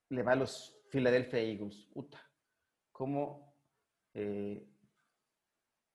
[0.10, 2.22] le va a los Philadelphia Eagles, puta,
[2.92, 3.52] como
[4.14, 4.64] eh,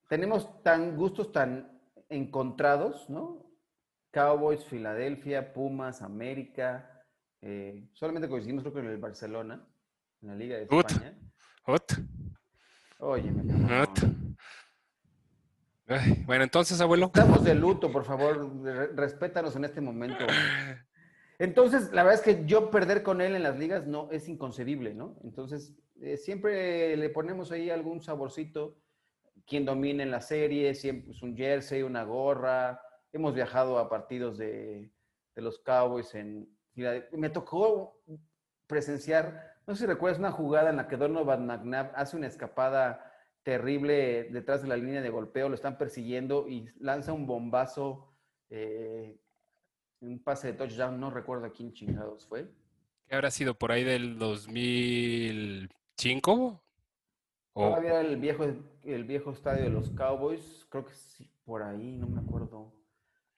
[0.08, 1.77] tenemos tan gustos tan
[2.08, 3.46] encontrados, ¿no?
[4.12, 7.04] Cowboys, Filadelfia, Pumas, América.
[7.42, 9.66] eh, solamente coincidimos, creo que en el Barcelona,
[10.22, 10.90] en la Liga de Ut.
[10.90, 11.18] España.
[11.66, 11.92] Ot,
[13.00, 13.30] Oye,
[13.82, 13.98] ot.
[15.86, 17.06] Ay, bueno, entonces, abuelo.
[17.06, 20.24] Estamos de luto, por favor, re- respétanos en este momento.
[21.40, 24.92] Entonces, la verdad es que yo perder con él en las ligas no es inconcebible,
[24.92, 25.16] ¿no?
[25.22, 28.76] Entonces, eh, siempre le ponemos ahí algún saborcito.
[29.48, 32.82] Quien domina en la serie, siempre es un jersey, una gorra.
[33.12, 34.92] Hemos viajado a partidos de,
[35.34, 36.46] los Cowboys en.
[37.12, 38.02] Me tocó
[38.66, 43.10] presenciar, no sé si recuerdas una jugada en la que Donovan McNabb hace una escapada
[43.42, 48.12] terrible detrás de la línea de golpeo, lo están persiguiendo y lanza un bombazo,
[48.50, 49.18] eh,
[50.00, 52.46] un pase de touchdown, no recuerdo a quién chingados fue.
[53.06, 56.62] ¿Qué habrá sido por ahí del 2005?
[57.60, 58.44] O, Todavía el viejo,
[58.84, 62.72] el viejo estadio de los Cowboys, creo que sí, por ahí, no me acuerdo.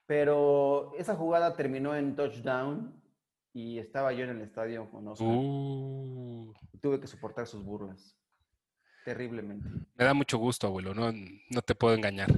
[0.04, 3.02] Pero esa jugada terminó en touchdown
[3.54, 5.26] y estaba yo en el estadio con Oscar.
[5.26, 6.52] Uh,
[6.82, 8.14] Tuve que soportar sus burlas.
[9.06, 9.66] Terriblemente.
[9.94, 11.10] me da mucho gusto, abuelo, no,
[11.48, 12.28] no te puedo engañar.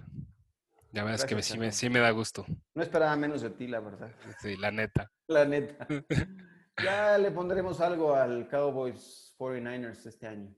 [0.93, 3.51] La verdad es que Gracias, sí me, sí me da gusto, No esperaba menos de
[3.51, 4.13] ti, la verdad.
[4.39, 5.11] sí, la neta.
[5.27, 5.89] La neta.
[6.83, 10.55] Ya le pondremos algo al Cowboys 49ers este año.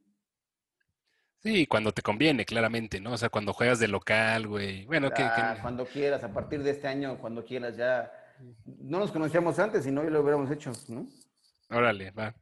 [1.44, 3.12] Sí, cuando te conviene, claramente, ¿no?
[3.12, 4.87] O sea, cuando juegas de local, güey.
[4.87, 8.11] Bueno, que, que- Ah, Cuando quieras, a partir de este año, cuando quieras, ya.
[8.66, 11.07] No nos conocíamos antes, si no, ya lo hubiéramos hecho, ¿no?
[11.70, 12.35] órale, va.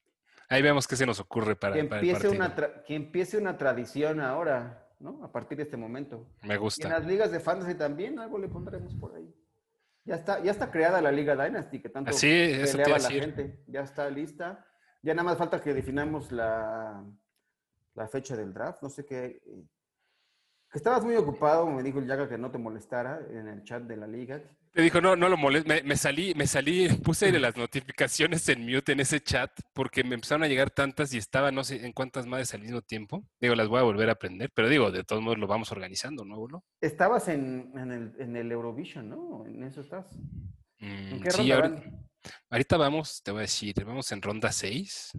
[0.48, 2.44] Ahí vemos qué se nos ocurre para, Que para el empiece, partido.
[2.46, 5.24] una tra- que empiece una tradición ahora, ¿no?
[5.24, 6.28] A partir de este momento.
[6.42, 6.88] Me Y en gusta.
[6.88, 9.28] las ligas de fantasy también, algo le pondremos por ahí.
[10.04, 12.96] Ya está, ya está creada la Liga Dynasty, que tanto Así, eso te iba peleaba
[12.96, 13.22] a la decir.
[13.22, 13.62] gente.
[13.68, 14.66] Ya está lista.
[15.02, 17.04] Ya nada más falta que definamos la,
[17.94, 18.82] la fecha del draft.
[18.82, 19.40] No sé qué.
[19.46, 19.64] eh,
[20.70, 23.82] que estabas muy ocupado, me dijo el Yaga que no te molestara en el chat
[23.82, 24.42] de la liga.
[24.72, 25.68] Te dijo, no, no lo molestes.
[25.68, 30.14] Me, me salí, me salí, puse las notificaciones en mute en ese chat porque me
[30.14, 33.22] empezaron a llegar tantas y estaba no sé en cuántas madres al mismo tiempo.
[33.38, 36.24] Digo, las voy a volver a aprender, pero digo, de todos modos lo vamos organizando,
[36.24, 36.64] ¿no, abuelo?
[36.80, 39.44] Estabas en, en el, en el Eurovision, ¿no?
[39.46, 40.06] En eso estás.
[41.10, 41.82] ¿En Mm, qué sí, ronda
[42.50, 45.10] ahorita vamos, te voy a decir, vamos en ronda 6.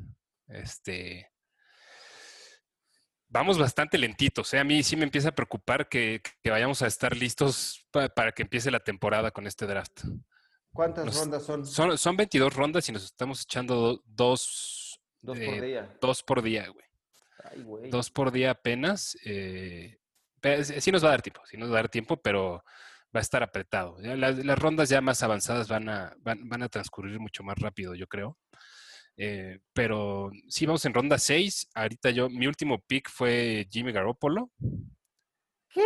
[0.47, 1.27] Este.
[3.33, 4.53] Vamos bastante lentitos.
[4.53, 4.59] ¿eh?
[4.59, 8.31] A mí sí me empieza a preocupar que, que vayamos a estar listos pa- para
[8.31, 10.03] que empiece la temporada con este draft.
[10.71, 11.65] ¿Cuántas Nos- rondas son?
[11.65, 15.97] Son, son 22 rondas y nos estamos echando do- dos, Dos eh, por día.
[15.99, 16.85] dos por día, güey.
[17.43, 17.89] Ay, güey.
[17.89, 19.17] Dos por día apenas.
[19.25, 19.97] eh,
[20.79, 22.63] sí nos va a dar tiempo, sí nos va a dar tiempo, pero
[23.15, 23.97] va a estar apretado.
[23.99, 27.95] Las, las rondas ya más avanzadas van a, van, van a transcurrir mucho más rápido,
[27.95, 28.37] yo creo.
[29.17, 31.69] Eh, pero sí, vamos en ronda 6.
[31.75, 34.51] Ahorita yo, mi último pick fue Jimmy Garoppolo.
[35.69, 35.83] ¿Qué?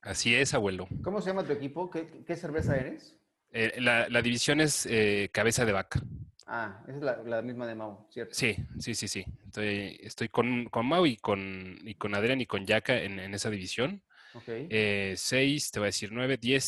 [0.00, 0.88] Así es, abuelo.
[1.02, 1.90] ¿Cómo se llama tu equipo?
[1.90, 3.16] ¿Qué, qué cerveza eres?
[3.50, 6.00] Eh, la, la división es eh, cabeza de vaca.
[6.46, 8.32] Ah, esa es la, la misma de Mau, ¿cierto?
[8.34, 9.24] Sí, sí, sí, sí.
[9.46, 13.34] Estoy, estoy con, con Mau y con, y con Adrián y con Yaka en, en
[13.34, 14.02] esa división.
[14.32, 14.44] Ok.
[14.48, 16.64] Eh, 6, te voy a decir 9, 10,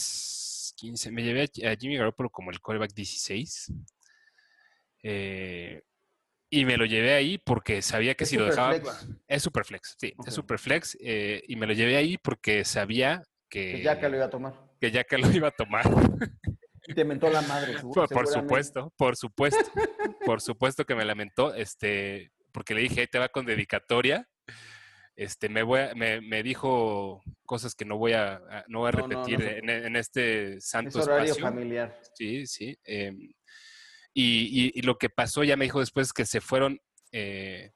[0.80, 1.10] 15.
[1.12, 3.72] Me llevé a, Jimmy Garoppolo como el quarterback 16.
[5.02, 5.82] Eh,
[6.50, 8.74] y me lo llevé ahí porque sabía que ¿Es si lo dejaba.
[9.28, 10.28] Es Superflex, sí, Ok.
[10.28, 10.98] es Superflex.
[11.00, 14.30] eh, y me lo llevé ahí porque sabía que, Que ya que lo iba a
[14.30, 14.54] tomar.
[14.80, 15.84] que Yaka lo iba a tomar.
[16.86, 17.74] Y te mentó la madre.
[17.82, 19.70] Por, por supuesto, por supuesto.
[20.24, 24.26] por supuesto que me lamentó, este, porque le dije, ahí te va con dedicatoria.
[25.16, 28.92] Este, me, voy a- me, me dijo cosas que no voy a, no voy a
[28.92, 31.44] No, no, no repetir se en, en este Es santo horario espacio.
[31.44, 32.00] familiar.
[32.14, 32.78] Sí, sí.
[32.84, 33.18] em,
[34.14, 36.80] y, y- y lo que pasó, ya me dijo después, que se fueron,
[37.12, 37.72] eh,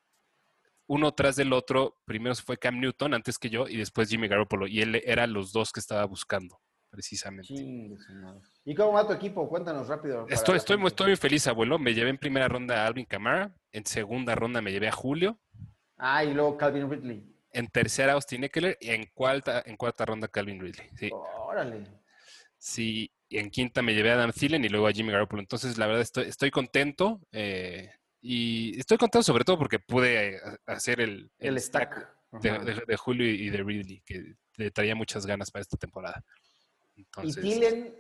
[0.87, 4.67] uno tras del otro, primero fue Cam Newton antes que yo y después Jimmy Garoppolo.
[4.67, 6.61] Y él era los dos que estaba buscando,
[6.91, 7.53] precisamente.
[8.65, 9.49] ¿Y cómo va tu equipo?
[9.49, 10.27] Cuéntanos rápido.
[10.29, 11.79] Estoy, estoy, muy, estoy muy feliz, abuelo.
[11.79, 15.41] Me llevé en primera ronda a Alvin Kamara, en segunda ronda me llevé a Julio.
[16.07, 17.25] Ah, y luego Calvin Ridley.
[17.51, 20.87] En tercera Austin Eckler y en cuarta, en cuarta ronda Calvin Ridley.
[20.99, 21.11] Sí.
[21.11, 21.87] Órale.
[22.59, 25.41] Sí, y en quinta me llevé a Dan Thielen y luego a Jimmy Garoppolo.
[25.41, 27.23] Entonces, la verdad, estoy, estoy contento.
[27.33, 27.91] Eh,
[28.21, 33.49] y estoy contento sobre todo porque pude eh, hacer el, el, stack, de, Julio y
[33.49, 36.23] de Ridley, que le traía muchas ganas para esta temporada.
[36.97, 37.95] ¿Y Thielen?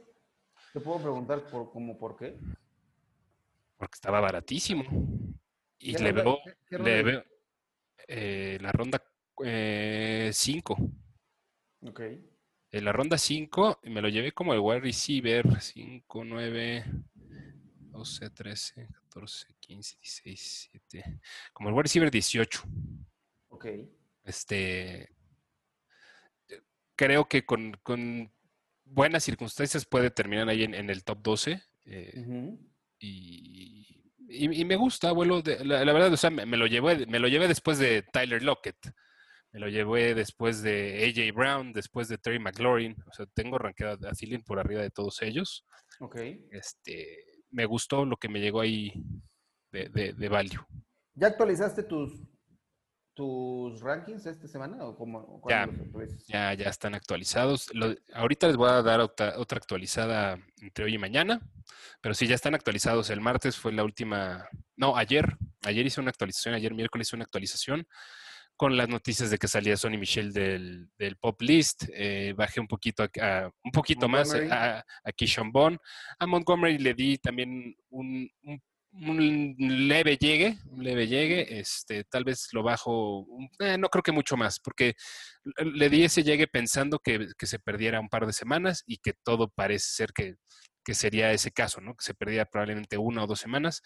[0.74, 2.36] ¿Te puedo preguntar por, cómo, por qué?
[3.78, 4.84] Porque estaba baratísimo.
[5.78, 6.38] Y le veo,
[6.68, 7.24] le veo
[8.08, 9.02] eh, la ronda
[9.36, 10.76] 5.
[10.78, 12.00] Eh, ok.
[12.70, 16.84] En la ronda 5 me lo llevé como el wide receiver 5, 9,
[17.92, 21.20] 12, 13, 14, 15, 16, 17.
[21.52, 22.62] Como el wide receiver 18.
[23.48, 23.66] Ok.
[24.24, 25.10] Este.
[26.96, 28.32] Creo que con, con
[28.84, 31.62] buenas circunstancias puede terminar ahí en, el top 12.
[31.86, 32.56] Eh,
[32.98, 35.42] y, y, me gusta, abuelo.
[35.64, 38.76] la, verdad, o sea, me, lo llevé, me lo llevé después de Tyler Lockett.
[39.52, 42.96] Me lo llevé después de AJ Brown, después de Terry McLaurin.
[43.06, 45.64] O sea, tengo ranqueado a Thielen por arriba de todos ellos.
[46.00, 46.16] Ok.
[46.50, 48.92] Este, me gustó lo que me llegó ahí
[49.70, 50.64] de, de, value.
[51.14, 52.12] ¿Ya actualizaste tus,
[53.14, 54.84] tus rankings esta semana?
[54.84, 55.68] ¿O cómo, ya,
[56.26, 57.70] ya, ya están actualizados.
[58.12, 61.40] ahorita les voy a dar otra, otra, actualizada entre hoy y mañana,
[62.00, 63.10] pero sí, ya están actualizados.
[63.10, 67.24] El martes fue la última, no, ayer, ayer hice una actualización, ayer miércoles hice una
[67.24, 67.86] actualización
[68.56, 71.84] con las noticias de que salía Sonny Michel del, Pop List.
[71.92, 75.78] Eh, bajé un poquito, a, un poquito más a, a Kishon Bond.
[76.18, 78.30] A Montgomery le di también un,
[78.96, 81.58] leve llegue, un leve llegue.
[81.58, 83.26] Este, tal vez lo bajo,
[83.58, 84.94] eh, no creo que mucho más, porque
[85.58, 89.48] le di ese llegue pensando que, se perdiera un par de semanas y que todo
[89.48, 90.36] parece ser que,
[90.84, 91.94] que sería ese caso, ¿no?
[91.96, 93.82] Que se perdiera probablemente una o dos semanas.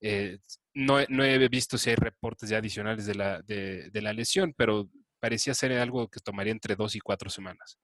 [0.00, 0.38] Eh,
[0.74, 4.88] no, he visto si hay reportes ya adicionales de la, de, la lesión, pero
[5.20, 7.78] parecía ser algo que tomaría entre dos y cuatro semanas.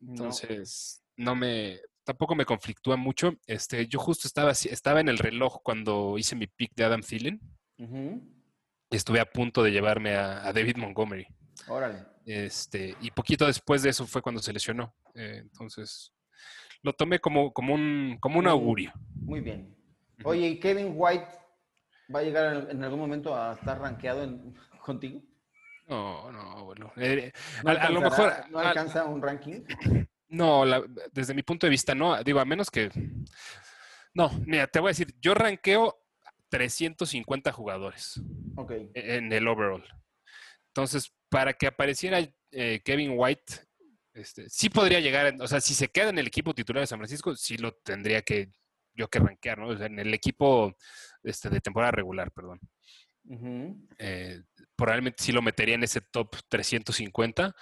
[0.00, 3.34] Entonces, no, me, tampoco me conflictúa mucho.
[3.46, 7.40] Este, yo justo estaba, estaba en el reloj cuando hice mi pick de Adam Thielen.
[7.78, 11.26] y Estuve a punto de llevarme a, David Montgomery.
[11.68, 12.04] Órale.
[12.24, 14.94] Este, y poquito después de eso fue cuando se lesionó.
[15.14, 16.12] Eh, entonces,
[16.82, 18.92] lo tomé como, como, un, como un augurio.
[19.14, 19.76] Muy bien.
[20.24, 21.42] Oye, ¿y Kevin White
[22.14, 24.26] ¿Va a llegar en algún momento a estar rankeado
[24.84, 25.22] contigo?
[25.88, 26.92] No, no, bueno.
[26.96, 27.32] Eh,
[27.64, 28.32] a, lo mejor.
[28.50, 29.64] ¿No alcanza un ranking?
[30.32, 30.64] No,
[31.12, 32.22] desde mi punto de vista, no.
[32.24, 32.90] Digo, a menos que.
[34.14, 36.02] No, mira, te voy a decir, yo ranqueo
[36.48, 38.20] 350 jugadores
[38.56, 38.72] Ok.
[38.94, 39.84] en el overall.
[40.68, 42.18] Entonces, para que apareciera
[42.50, 43.54] eh, Kevin White,
[44.14, 46.98] este, sí podría llegar, o sea, si se queda en el equipo titular de San
[46.98, 48.52] Francisco, sí lo tendría que
[48.94, 49.68] yo que rankear, ¿no?
[49.68, 50.74] O sea, en el equipo
[51.22, 52.60] este, de temporada regular, perdón.
[53.98, 54.42] Eh,
[54.76, 57.54] probablemente sí lo metería en ese top 350,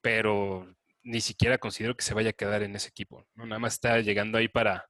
[0.00, 0.74] pero
[1.08, 3.26] ni siquiera considero que se vaya a quedar en ese equipo.
[3.34, 3.46] ¿no?
[3.46, 4.86] Nada más está llegando ahí para,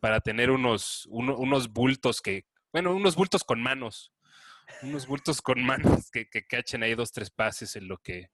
[0.00, 4.12] para tener unos, unos bultos que, bueno, unos bultos con manos,
[4.82, 8.28] unos bultos con manos que, que cachen ahí dos, tres pases en lo que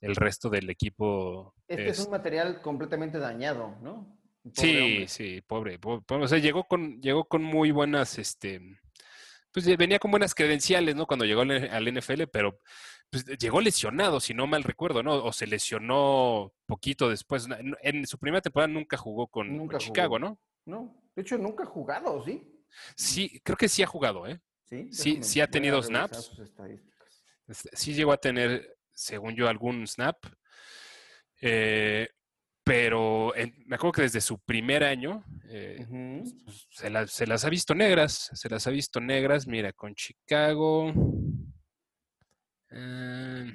[0.00, 1.54] el resto del equipo.
[1.66, 4.16] Este es un material completamente dañado, ¿no?
[4.54, 8.60] sí, sí, pobre, O sea, llegó con, llegó con muy buenas, este,
[9.52, 11.06] pues venía con buenas credenciales, ¿no?
[11.06, 12.58] Cuando llegó al NFL, pero
[13.10, 15.24] pues, llegó lesionado, si no mal recuerdo, ¿no?
[15.24, 17.48] O se lesionó poquito después.
[17.82, 20.38] En su primera temporada nunca jugó con, Chicago, ¿no?
[20.64, 22.42] No, de hecho nunca ha jugado, ¿sí?
[22.94, 24.40] Sí, creo que sí ha jugado, ¿eh?
[24.64, 26.40] Sí, sí, sí ha tenido snaps.
[27.48, 30.24] Este, sí llegó a tener, según yo, algún snap.
[31.40, 32.08] Eh,
[32.62, 33.32] pero
[33.66, 35.84] me acuerdo que desde su primer año eh,
[36.44, 40.92] pues, se, las ha visto negras, se las ha visto negras, mira, con Chicago.
[42.70, 43.52] Eh,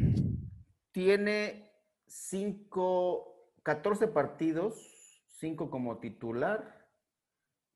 [0.92, 1.72] Tiene
[2.06, 6.88] cinco, 14 partidos, 5 como titular,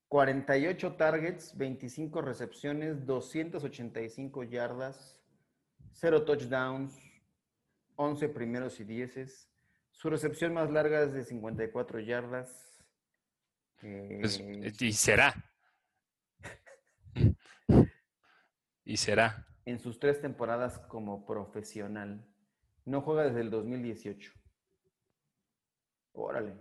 [0.07, 5.21] 48 targets, 25 recepciones, 285 yardas,
[5.91, 6.97] 0 touchdowns,
[7.95, 9.49] 11 primeros y dieces.
[9.91, 12.81] Su recepción más larga es de 54 yardas.
[13.81, 15.33] Pues, eh, y será.
[18.85, 19.48] y será.
[19.69, 22.25] En sus tres temporadas como profesional.
[22.85, 24.31] No juega desde el 2018.
[26.13, 26.55] Órale.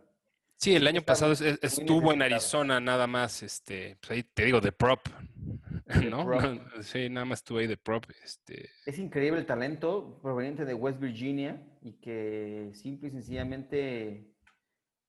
[0.57, 4.73] Sí, el año pasado estuvo en Arizona nada más, este, pues ahí te digo, de
[4.73, 5.01] prop.
[6.11, 6.27] ¿no?
[6.83, 8.05] sí, nada más estuvo ahí de prop.
[8.23, 8.69] Este...
[8.85, 14.35] Es increíble el talento proveniente de West Virginia y que simple y sencillamente,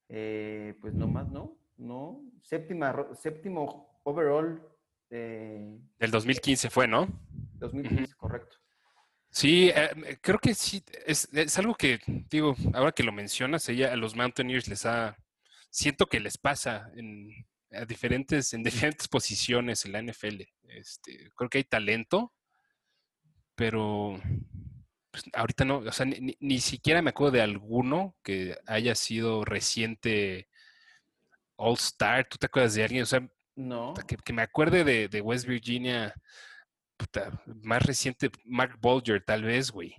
[0.07, 1.57] eh, pues no más, ¿no?
[1.75, 4.65] No, séptima, séptimo overall.
[5.09, 7.09] Eh, Del 2015 fue, ¿no?
[7.59, 8.57] 2015, correcto.
[9.31, 11.99] Sí, eh, creo que sí, es, es, algo que,
[12.29, 15.17] digo, ahora que lo mencionas, ella a los Mountaineers les ha,
[15.69, 17.29] siento que les pasa en,
[17.71, 18.63] a diferentes, en
[18.97, 20.41] diferentes posiciones en la NFL.
[20.63, 22.33] Este, creo que hay talento,
[23.55, 24.19] pero
[25.11, 29.45] pues, ahorita no, o sea, ni, ni, siquiera me acuerdo de alguno que haya sido
[29.45, 30.47] reciente
[31.55, 32.27] All Star.
[32.27, 33.03] ¿Tú te acuerdas de alguien?
[33.03, 33.93] O sea, no.
[34.07, 36.15] que, que me acuerde de, de West Virginia
[37.63, 39.95] más reciente, Mark Bolger, tal vez, güey.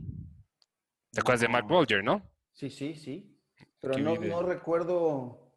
[1.13, 2.23] ¿Te acuerdas de Mark Bolger, no?
[2.53, 3.37] Sí, sí, sí.
[3.81, 5.51] Pero no, no, recuerdo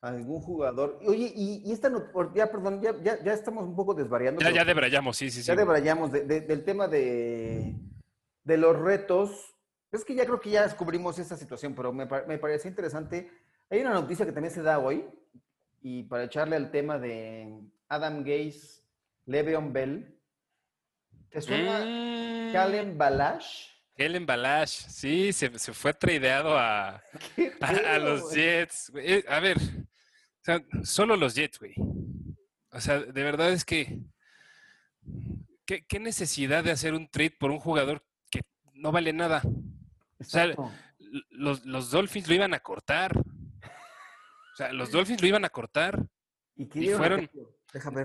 [0.00, 0.98] algún jugador.
[1.06, 4.40] Oye, y, esta no, ya, perdón, ya, ya, ya, estamos un poco desvariando.
[4.40, 5.46] Ya, ya debrayamos, sí, sí, sí.
[5.46, 7.74] Ya debrayamos del tema de,
[8.44, 9.54] de los retos.
[9.92, 13.30] Es que ya creo que ya descubrimos esta situación, pero me, me pareció interesante.
[13.70, 15.04] Hay una noticia que también se da hoy,
[15.80, 18.82] y para echarle al tema de Adam Gaze,
[19.26, 20.17] Le'Veon Bell,
[21.30, 22.52] ¿Te suena mm.
[22.52, 23.68] Kalen Balash?
[23.96, 27.02] Kalen Balash, sí, se, fue tradeado a,
[27.60, 28.92] a, los Jets.
[28.96, 31.74] Eh, a ver, o sea, solo los Jets, güey.
[32.70, 33.98] O sea, de verdad es que.
[35.66, 38.42] ¿qué, necesidad de hacer un trade por un jugador que
[38.74, 39.42] no vale nada?
[40.18, 40.46] O sea,
[41.30, 43.16] los, los, Dolphins lo iban a cortar.
[43.18, 46.02] O sea, los Dolphins lo iban a cortar.
[46.56, 47.30] Y, y fueron.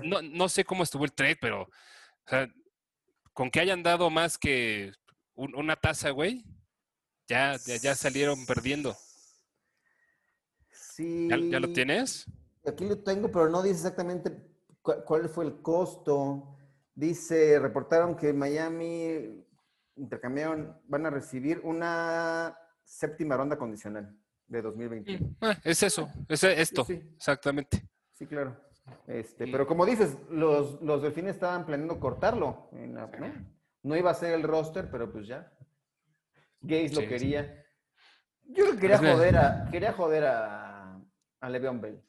[0.02, 1.62] No, no sé cómo estuvo el trade, pero.
[1.62, 2.48] O sea,
[3.34, 4.92] con que hayan dado más que
[5.34, 6.44] una taza, güey,
[7.26, 8.96] ya, ya, salieron perdiendo.
[10.70, 11.28] Sí.
[11.28, 12.26] ¿Ya, lo tienes?
[12.64, 14.32] Aquí lo tengo, pero no dice exactamente
[14.80, 16.56] cuál, fue el costo.
[16.94, 19.44] Dice, reportaron que Miami
[19.96, 24.16] intercambiaron, van a recibir una séptima ronda condicional
[24.46, 25.26] de 2021.
[25.26, 27.88] Mm, ah, es eso, es esto, exactamente.
[28.12, 28.56] Sí, claro.
[29.06, 32.70] Este, pero como dices, los, los delfines estaban planeando cortarlo.
[33.82, 33.96] ¿no?
[33.96, 35.52] iba a ser el roster, pero pues ya.
[36.60, 37.64] Gates lo quería.
[38.46, 41.00] Yo quería joder a, quería joder a,
[41.40, 42.02] a Le'Veon Bell.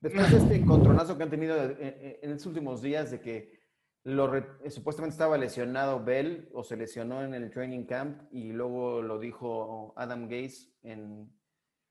[0.00, 3.58] Después de este encontronazo que han tenido en, estos últimos días de que
[4.02, 4.30] lo
[4.68, 9.94] supuestamente estaba lesionado Bell o se lesionó en el training camp y luego lo dijo
[9.96, 11.32] Adam Gates en,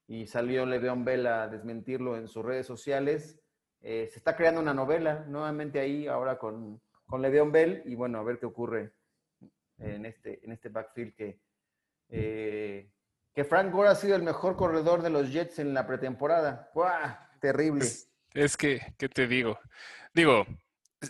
[0.08, 3.40] y salió Le'Veon Bell a desmentirlo en sus redes sociales.
[3.82, 8.20] Eh, se está creando una novela nuevamente ahí ahora con, con Le'Veon Bell y bueno,
[8.20, 8.94] a ver qué ocurre
[9.78, 11.40] en este, en este backfield que,
[12.10, 12.90] eh,
[13.34, 16.70] que Frank Gore ha sido el mejor corredor de los Jets en la pretemporada.
[16.74, 17.30] ¡Buah!
[17.42, 17.86] Terrible.
[18.34, 19.60] Es, que, ¿qué te digo?
[20.14, 20.46] Digo,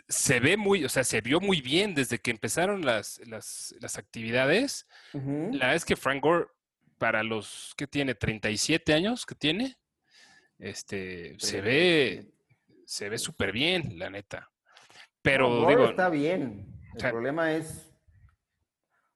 [0.08, 3.98] se ve muy, o sea, se vio muy bien desde que empezaron las, las, las
[3.98, 4.88] actividades.
[5.14, 6.48] La verdad es que Frank Gore
[7.04, 9.76] para los que tiene 37 años que tiene,
[10.58, 12.34] este se ve
[12.86, 14.50] se ve súper bien, la neta.
[15.22, 16.66] Pero digo, está bien.
[16.96, 17.94] El problema es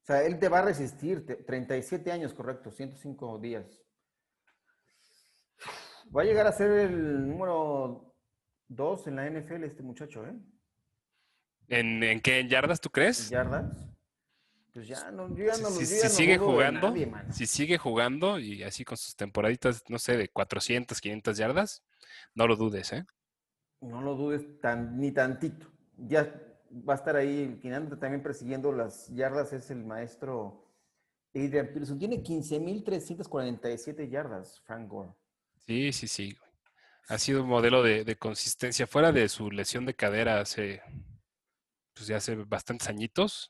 [0.02, 3.82] o sea, él te va a resistir 37 años, correcto, 105 días.
[6.14, 8.18] Va a llegar a ser el número
[8.68, 10.36] 2 en la NFL este muchacho, ¿eh?
[11.70, 12.40] ¿En, en qué?
[12.40, 13.32] ¿En yardas tú crees?
[13.32, 13.97] ¿En yardas?
[14.78, 16.94] Pues ya no, yo ya no si, si sigue jugando,
[17.32, 21.84] si sigue jugando y así con sus temporaditas, no sé, de 400, 500 yardas,
[22.36, 23.04] no lo dudes, ¿eh?
[23.82, 25.66] No lo dudes tan, ni tantito.
[25.98, 26.32] Ya
[26.88, 30.72] va a estar ahí, quien también persiguiendo las yardas es el maestro
[31.34, 31.98] Adrian Peterson.
[31.98, 35.10] Tiene 15.347 yardas, Frank Gore.
[35.66, 36.38] Sí, sí, sí.
[37.08, 40.84] Ha sido un modelo de, de, consistencia fuera de su lesión de cadera hace,
[41.96, 43.50] pues ya hace bastantes añitos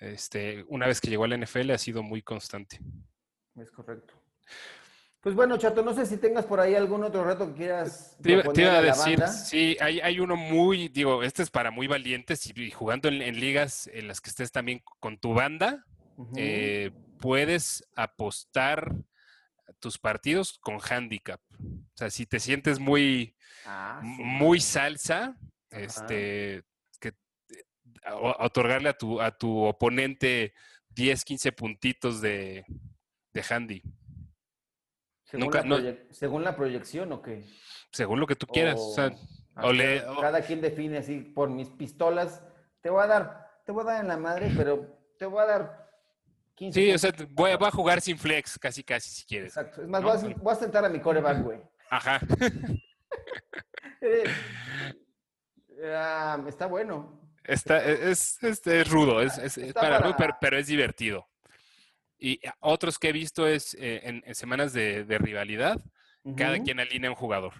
[0.00, 2.80] este, una vez que llegó al NFL ha sido muy constante.
[3.56, 4.14] Es correcto.
[5.20, 8.16] Pues bueno, Chato, no sé si tengas por ahí algún otro reto que quieras.
[8.22, 12.46] Te, iba a decir, sí, hay, hay, uno muy, digo, este es para muy valientes
[12.46, 15.84] y, jugando en, ligas en las que estés también con tu banda,
[16.36, 18.94] eh, puedes apostar
[19.78, 21.40] tus partidos con handicap.
[21.60, 23.36] O sea, si te sientes muy,
[23.66, 25.36] ah, muy salsa,
[25.70, 26.62] este,
[28.38, 30.54] otorgarle a tu, a tu oponente
[30.90, 32.64] 10, 15 puntitos de,
[33.32, 33.82] de handy.
[35.24, 37.44] Según, la ¿Según la proyección o qué?
[37.92, 38.80] Según lo que tú quieras.
[38.80, 39.12] O, sea,
[40.20, 42.42] cada quien define así, por mis pistolas,
[42.80, 45.46] te voy a dar, te voy a dar en la madre, pero te voy a
[45.46, 45.90] dar
[46.56, 46.80] 15.
[46.80, 49.56] Sí, o sea, voy, a jugar sin flex, casi, casi, si quieres.
[49.56, 49.82] Exacto.
[49.82, 51.60] Es más, voy, a, voy, a, sentar a mi coreback, güey.
[51.90, 52.20] Ajá.
[54.02, 54.24] Eh,
[55.84, 57.18] Ah, está bueno.
[57.50, 61.28] Está, es, es, es rudo, es, es- para, para- pero, pero es divertido.
[62.18, 65.80] Y otros que he visto es eh, en, en semanas de, de rivalidad,
[66.36, 67.54] cada quien alinea un jugador,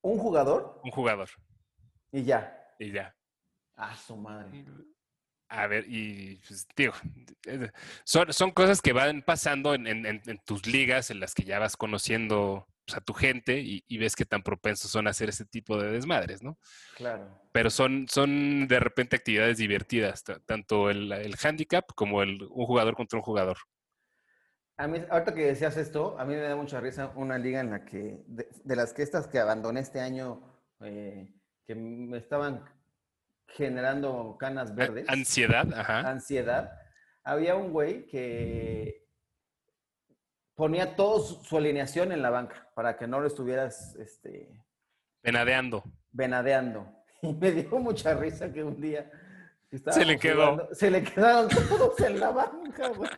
[0.00, 1.28] Un jugador un jugador,
[2.12, 2.56] y ya.
[2.78, 3.14] y ya.
[3.76, 4.64] Ah, su madre.
[5.50, 6.94] A ver, y pues, digo,
[7.46, 7.70] eh,
[8.04, 11.76] son, son cosas que van pasando en- en tus ligas, en las que ya vas
[11.76, 15.44] conociendo pues, a tu gente y, y ves que tan propensos son a hacer ese
[15.44, 16.58] tipo de desmadres, ¿no?
[16.96, 17.28] Claro.
[17.52, 22.64] Pero son, son de repente actividades divertidas, ta- tanto el, el handicap como el, un
[22.66, 23.58] jugador contra un jugador.
[24.78, 27.70] A mí, ahorita que decías esto, a mí me da mucha risa una liga en
[27.70, 30.40] la que, de, de las que estas que abandoné este año,
[30.80, 31.28] eh,
[31.66, 32.64] que me estaban
[33.48, 36.08] generando canas verdes, Ansiedad, ajá.
[36.08, 36.72] ansiedad,
[37.24, 39.07] había un güey que
[40.58, 44.60] ponía toda su, su alineación en la banca para que no lo estuvieras este,
[45.22, 45.84] Venadeando.
[46.10, 46.94] venadeando.
[47.22, 49.10] Y me dio mucha risa que un día...
[49.90, 50.52] Se le quedó.
[50.52, 53.10] jugando, se le quedaron todos en la banca, güey.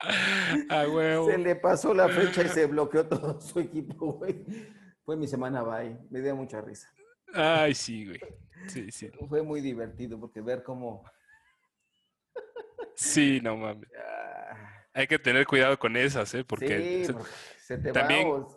[0.70, 1.30] A huevo.
[1.30, 4.44] Se le pasó la fecha y se bloqueó todo su equipo, güey.
[5.02, 5.98] Fue mi semana bye.
[6.10, 6.88] Me dio mucha risa.
[7.34, 8.20] Ay, sí, güey.
[8.68, 9.10] Sí, sí.
[9.28, 11.02] Fue muy divertido porque ver cómo.
[12.94, 13.88] Sí, no mames.
[13.98, 16.44] ah, Hay que tener cuidado con esas, ¿eh?
[16.44, 17.14] Porque sí,
[17.60, 18.48] se te también- va.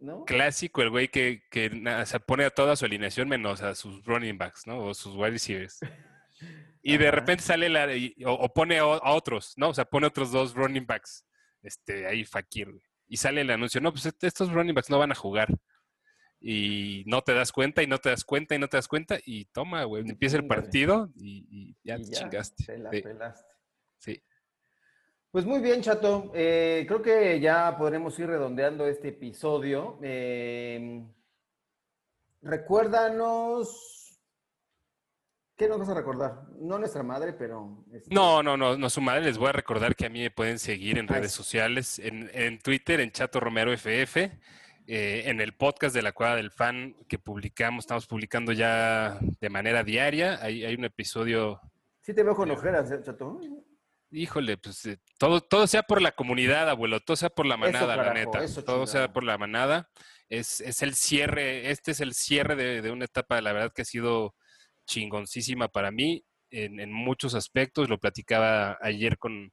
[0.00, 0.24] ¿No?
[0.26, 1.70] clásico el güey que, que
[2.04, 4.84] se pone a toda su alineación menos a sus running backs, ¿no?
[4.84, 5.78] O sus wide receivers.
[6.86, 9.70] Y de repente sale la, y- o, o pone a, a otros, ¿no?
[9.70, 11.24] O sea, pone otros dos running backs,
[11.62, 12.82] este, ahí Fakir, güey.
[13.08, 15.48] Y sale el anuncio, no, pues este- estos running backs no van a jugar.
[16.40, 19.18] Y no te das cuenta, y no te das cuenta, y no te das cuenta,
[19.24, 22.64] y toma, güey, empieza el partido y, y ya Y te chingaste.
[22.66, 23.53] Te la Sí, pelaste.
[25.34, 26.30] Pues muy bien, Chato.
[26.32, 29.98] Eh, creo que ya podremos ir redondeando este episodio.
[30.00, 31.02] Eh,
[32.40, 34.16] recuérdanos.
[35.56, 36.42] ¿Qué nos vas a recordar?
[36.60, 37.84] No nuestra madre, pero.
[37.92, 39.24] este, No, no, no, no, su madre.
[39.24, 42.60] Les voy a recordar que a mí me pueden seguir en redes sociales, en, en
[42.60, 44.16] Twitter, en Chato Romero FF,
[44.86, 49.50] eh, en el podcast de la Cueva del Fan que publicamos, estamos publicando ya de
[49.50, 50.38] manera diaria.
[50.40, 51.60] Hay, hay un episodio,
[52.04, 53.40] Sí te veo con ojeras, ¿eh, Chato.
[54.14, 57.96] Híjole, pues eh, todo, todo sea por la comunidad, abuelo, todo sea por la manada,
[57.96, 58.44] la carajo, neta.
[58.44, 59.90] eso todo sea por la manada.
[60.28, 63.82] Es, es el cierre, este es el cierre de, de una etapa, la verdad que
[63.82, 64.34] ha sido
[64.86, 67.88] chingoncísima para mí en, en muchos aspectos.
[67.88, 69.50] Lo platicaba ayer con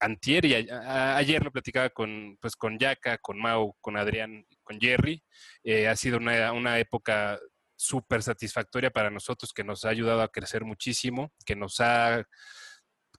[0.00, 4.46] Antier y a- a- ayer lo platicaba con, pues, con Yaka, con Mau, con Adrián,
[4.62, 5.22] con Jerry.
[5.62, 7.38] Eh, ha sido una, una época
[7.76, 12.24] súper satisfactoria para nosotros que nos ha ayudado a crecer muchísimo, que nos ha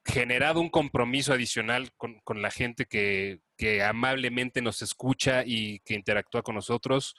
[0.06, 5.94] generado un compromiso adicional con, con la gente que, que amablemente nos escucha y que
[5.94, 7.16] interactúa con nosotros.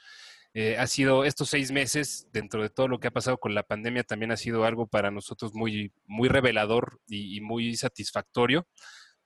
[0.55, 3.63] Eh, ha sido estos seis meses, dentro de todo lo que ha pasado con la
[3.63, 8.67] pandemia, también ha sido algo para nosotros muy, muy revelador y, y muy satisfactorio.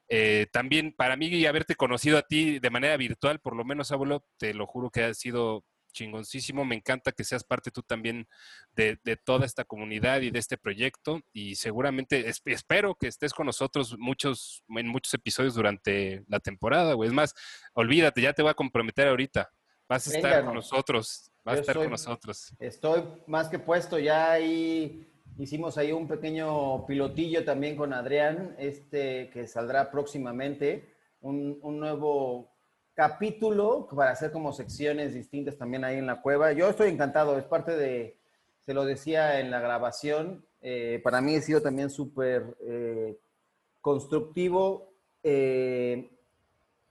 [0.09, 4.25] Eh, también para mí haberte conocido a ti de manera virtual, por lo menos, abuelo,
[4.39, 5.65] te lo juro que ha sido
[5.97, 6.65] chingoncísimo.
[6.65, 8.29] Me encanta que seas parte tú también
[8.75, 11.21] de, de toda esta comunidad y de este proyecto.
[11.33, 16.93] Y seguramente es- espero que estés con nosotros muchos, en muchos episodios durante la temporada,
[16.95, 17.09] güey.
[17.09, 17.35] Es más,
[17.73, 19.51] olvídate, ya te voy a comprometer ahorita.
[19.89, 20.55] Vas a estar con no.
[20.55, 21.31] nosotros.
[21.45, 22.53] Vas a estar soy- con nosotros.
[22.59, 25.09] Estoy más que puesto ya ahí.
[25.39, 32.56] Hicimos ahí un pequeño pilotillo también con Adrián, este que saldrá próximamente, un, un nuevo
[32.97, 36.53] capítulo para hacer como secciones distintas también ahí en la cueva.
[36.53, 38.17] Yo estoy encantado, es parte de,
[38.65, 43.19] se lo decía en la grabación, eh, para mí ha sido también súper eh,
[43.83, 44.91] constructivo
[45.23, 46.11] eh,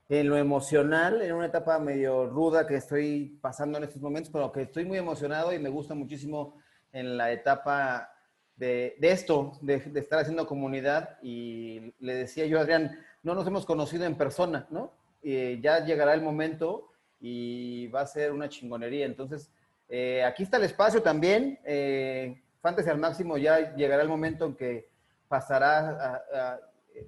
[0.08, 4.52] en lo emocional, en una etapa medio ruda que estoy pasando en estos momentos, pero
[4.52, 6.56] que estoy muy emocionado y me gusta muchísimo
[6.92, 8.12] en la etapa
[8.56, 11.18] de, esto, de, de estar haciendo comunidad.
[11.20, 14.92] Y le decía yo Adrián, no nos hemos conocido en persona, ¿no?
[15.28, 19.06] Y ya llegará el momento y va a ser una chingonería.
[19.06, 19.50] Entonces,
[19.88, 21.58] eh, aquí está el espacio también.
[21.64, 24.88] Eh, Fantasy al máximo ya llegará el momento en que
[25.28, 26.60] pasará a- a-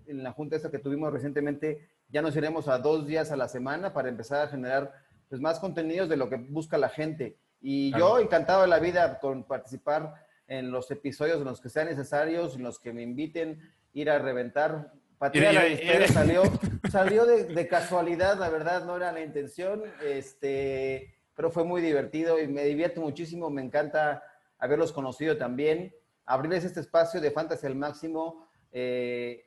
[0.06, 3.46] en la junta esa que tuvimos recientemente, ya nos iremos a dos días a la
[3.48, 4.92] semana para empezar a generar
[5.28, 7.36] pues, más contenidos de lo que busca la gente.
[7.60, 10.14] Y yo encantado de la vida con participar
[10.46, 13.60] en los episodios en los que sean necesarios, en los que me inviten,
[13.92, 14.92] ir a reventar.
[15.18, 16.42] Patea la historia salió,
[16.90, 22.38] salió de, de casualidad, la verdad, no era la intención, este, pero fue muy divertido
[22.40, 24.22] y me divierto muchísimo, me encanta
[24.58, 25.94] haberlos conocido también,
[26.24, 29.44] abrirles este espacio de Fantasy al máximo, eh,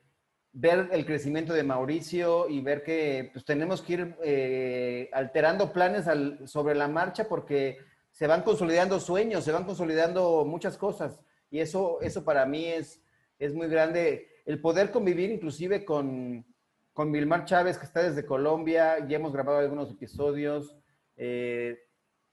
[0.52, 6.06] ver el crecimiento de Mauricio y ver que pues, tenemos que ir eh, alterando planes
[6.08, 7.78] al- sobre la marcha porque
[8.10, 11.20] se van consolidando sueños, se van consolidando muchas cosas.
[11.50, 13.00] Y eso, eso para mí es,
[13.38, 14.28] es muy grande.
[14.44, 16.44] El poder convivir inclusive con,
[16.92, 20.76] con Vilmar Chávez, que está desde Colombia, ya hemos grabado algunos episodios,
[21.16, 21.78] eh,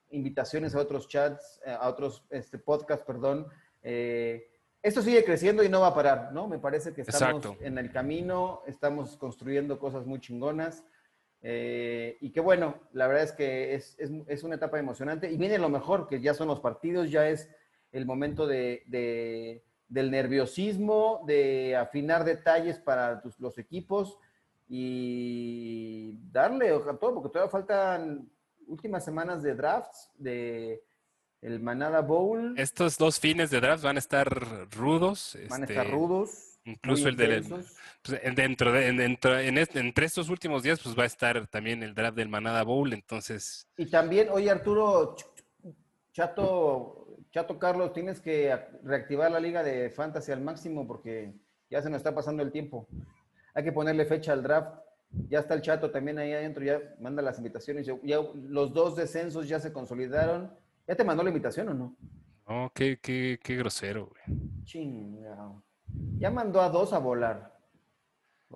[0.10, 3.48] invitaciones a otros chats, eh, a otros este, podcasts, perdón.
[3.84, 4.50] Eh,
[4.82, 6.48] esto sigue creciendo y no va a parar, ¿no?
[6.48, 10.84] Me parece que estamos en el camino, estamos construyendo cosas muy chingonas.
[11.42, 15.32] y que bueno, la verdad es que es, es, es, una etapa emocionante.
[15.32, 17.50] Y viene lo mejor, que ya son los partidos, ya es
[17.92, 24.18] el momento de, de del nerviosismo, de afinar detalles para los equipos
[24.70, 28.30] y darle a todo, porque todavía faltan
[28.68, 30.84] últimas semanas de drafts, de
[31.42, 32.54] el Manada Bowl.
[32.58, 34.28] Estos dos fines de draft van a estar
[34.72, 35.38] rudos.
[35.50, 36.60] Van a estar este, rudos.
[36.66, 37.42] Incluso el de
[38.04, 41.96] pues, dentro de dentro, en entre estos últimos días, pues va a estar también el
[41.96, 43.68] draft del Manada Bowl, entonces.
[43.78, 45.16] Y también, oye Arturo,
[46.12, 46.99] Chato,
[47.32, 51.34] Chato Carlos, tienes que reactivar la liga de fantasy al máximo porque
[51.70, 52.88] ya se nos está pasando el tiempo.
[53.54, 54.80] Hay que ponerle fecha al draft.
[55.28, 57.88] Ya está el chato también ahí adentro, ya manda las invitaciones.
[58.04, 60.54] Ya, los dos descensos ya se consolidaron.
[60.88, 61.96] ¿Ya te mandó la invitación o no?
[62.48, 64.40] No, qué, qué, qué grosero, güey.
[64.64, 65.64] Chingado.
[66.18, 67.60] Ya mandó a dos a volar.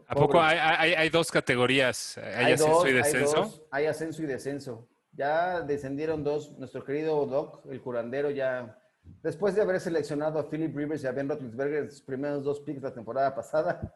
[0.07, 0.57] ¿A poco hay,
[0.93, 2.17] hay, dos categorías?
[2.17, 3.67] ¿Hay, ascenso y descenso?
[3.69, 4.89] Hay, ascenso y descenso.
[5.14, 6.57] Ya descendieron dos.
[6.57, 8.80] Nuestro querido Doc, el curandero, ya.
[9.22, 12.82] Después de haber seleccionado a Philip Rivers y a Ben Roethlisberger, sus primeros dos picks
[12.82, 13.93] la temporada pasada,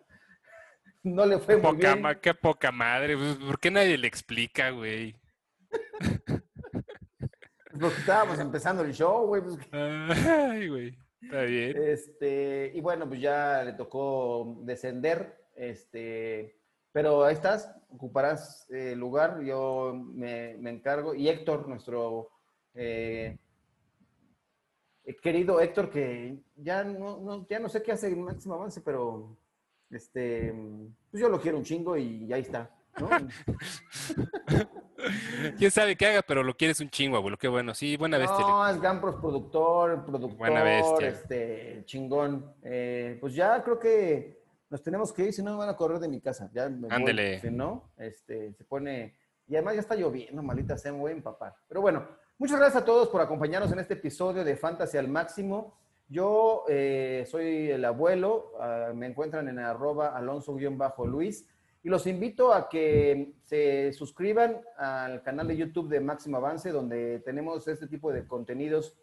[1.04, 2.04] no le fue muy bien.
[2.22, 3.18] qué poca madre.
[3.18, 5.16] Pues, ¿Por qué nadie le explica, güey?
[7.80, 9.42] Porque estábamos empezando el show, güey.
[9.42, 9.58] Pues.
[9.72, 10.98] Ay, güey.
[11.22, 11.78] Está bien.
[11.78, 15.46] Este, y bueno, pues ya le tocó descender.
[15.56, 16.57] Este,
[16.98, 21.14] pero ahí estás, ocuparás el eh, lugar, yo me, encargo.
[21.14, 22.32] Y Héctor, nuestro
[22.74, 23.38] eh,
[25.22, 29.38] querido Héctor, que ya no, ya no sé qué hace en máximo avance, pero
[29.92, 30.52] este,
[31.12, 33.10] pues yo lo quiero un chingo y ahí está, ¿no?
[35.60, 37.38] Quién sabe qué haga, pero lo quieres un chingo, abuelo.
[37.38, 37.76] Qué bueno.
[37.76, 38.40] Sí, buena bestia.
[38.40, 41.10] No, es Gampros productor, productor, buena bestia.
[41.10, 42.56] este, chingón.
[42.64, 44.37] Eh, pues ya creo que
[44.70, 46.50] nos tenemos que ir, si no me van a correr de mi casa.
[46.54, 47.40] Ya me Ándele.
[47.40, 49.16] si no, este, se pone.
[49.48, 51.56] Y además ya está lloviendo, malita sea, me voy a empapar.
[51.68, 52.06] Pero bueno,
[52.38, 55.78] muchas gracias a todos por acompañarnos en este episodio de Fantasy al Máximo.
[56.10, 61.48] Yo eh, soy el abuelo, ah, me encuentran en arroba alonso-luis
[61.84, 67.20] y los invito a que se suscriban al canal de YouTube de Máximo Avance, donde
[67.20, 68.98] tenemos este tipo de contenidos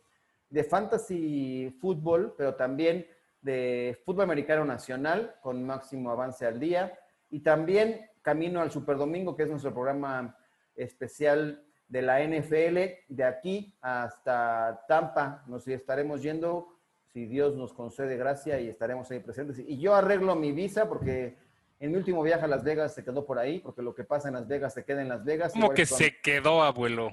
[0.50, 3.06] de fantasy fútbol, pero también
[3.44, 6.98] de fútbol americano nacional con Máximo Avance al día
[7.30, 10.36] y también Camino al Superdomingo, que es nuestro programa
[10.74, 12.78] especial de la NFL,
[13.08, 15.44] de aquí hasta Tampa.
[15.46, 16.78] Nos estaremos yendo
[17.12, 19.58] si Dios nos concede gracia y estaremos ahí presentes.
[19.58, 21.36] Y yo arreglo mi visa porque
[21.80, 24.28] en mi último viaje a Las Vegas se quedó por ahí, porque lo que pasa
[24.28, 25.52] en Las Vegas se queda en Las Vegas.
[25.52, 27.10] ¿Cómo que se quedó, abuelo?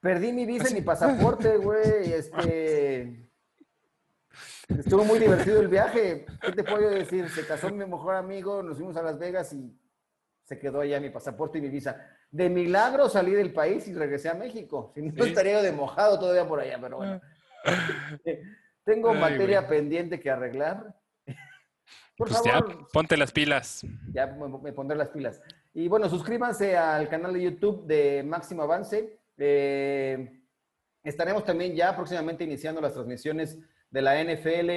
[0.00, 2.12] Perdí mi visa y mi pasaporte, güey.
[2.12, 3.22] Este...
[4.68, 6.26] Estuvo muy divertido el viaje.
[6.40, 7.28] ¿Qué te puedo decir?
[7.30, 9.72] Se casó mi mejor amigo, nos fuimos a Las Vegas y
[10.44, 12.04] se quedó allá mi pasaporte y mi visa.
[12.30, 14.92] De milagro salí del país y regresé a México.
[14.94, 17.20] Si no estaría de mojado todavía por allá, pero bueno.
[18.84, 20.94] Tengo materia pendiente que arreglar.
[22.16, 22.70] Por pues favor.
[22.70, 23.84] Ya, ponte las pilas.
[24.12, 25.42] Ya me, pondré las pilas.
[25.74, 29.18] Y bueno, suscríbanse al canal de YouTube de Máximo Avance.
[29.36, 30.40] Eh,
[31.02, 33.58] estaremos también ya próximamente iniciando las transmisiones
[33.90, 34.70] de la NFL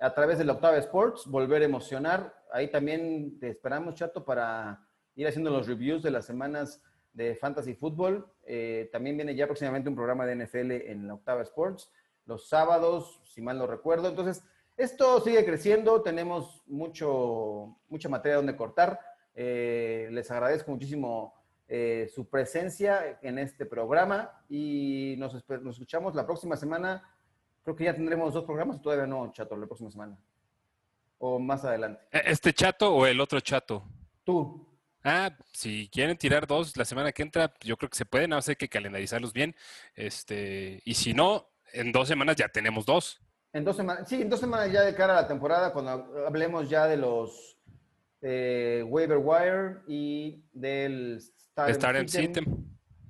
[0.00, 2.34] a través de la Octava Sports, Volver a Emocionar.
[2.52, 6.82] Ahí también te esperamos, Chato, para ir haciendo los reviews de las semanas
[7.12, 8.26] de Fantasy Football.
[8.44, 11.90] Eh, también viene ya próximamente un programa de NFL en la Octava Sports
[12.28, 14.08] los sábados, si mal no recuerdo.
[14.08, 14.44] Entonces,
[14.76, 19.00] esto sigue creciendo, tenemos mucho, mucha materia donde cortar.
[19.34, 21.34] Eh, les agradezco muchísimo
[21.66, 27.02] eh, su presencia en este programa y nos, escuchamos la próxima semana.
[27.68, 30.16] Creo que ya tendremos dos programas, todavía no, Chato, la próxima semana.
[31.18, 32.00] O más adelante.
[32.10, 33.84] ¿E-, ¿Este chato o el otro chato?
[34.24, 34.66] Tú.
[35.04, 38.40] Ah, si quieren tirar dos la semana que entra, yo creo que se pueden, no
[38.40, 39.54] sé, hay que calendarizarlos bien.
[39.94, 43.20] Este, y si no, en dos semanas ya tenemos dos.
[43.52, 45.90] En dos semanas, sí, en dos semanas ya de cara a la temporada, cuando
[46.26, 47.58] hablemos ya de los
[48.22, 52.46] eh, waiver wire y del Start, System.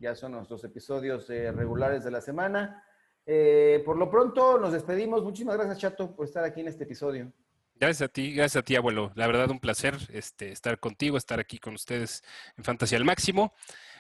[0.00, 2.82] Ya son nuestros episodios eh, regulares de la semana.
[3.30, 5.22] Eh, por lo pronto nos despedimos.
[5.22, 7.30] Muchísimas gracias, Chato, por estar aquí en este episodio.
[7.74, 9.12] Gracias a ti, gracias a ti, abuelo.
[9.16, 12.22] La verdad, un placer este, estar contigo, estar aquí con ustedes
[12.56, 13.52] en Fantasía al Máximo.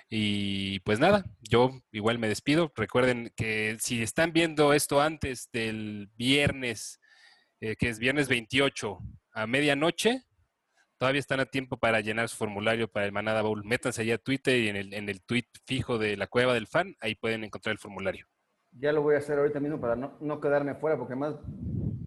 [0.08, 2.72] Y pues nada, yo igual me despido.
[2.74, 6.98] Recuerden que si están viendo esto antes del viernes,
[7.60, 8.98] eh, que es viernes 28
[9.32, 10.22] a medianoche,
[10.96, 13.62] todavía están a tiempo para llenar su formulario para el Manada Bowl.
[13.62, 16.66] Métanse allá a Twitter y en el, en el tweet fijo de la cueva del
[16.66, 18.26] fan, ahí pueden encontrar el formulario.
[18.78, 21.34] Ya lo voy a hacer ahorita mismo para no, no quedarme fuera, porque además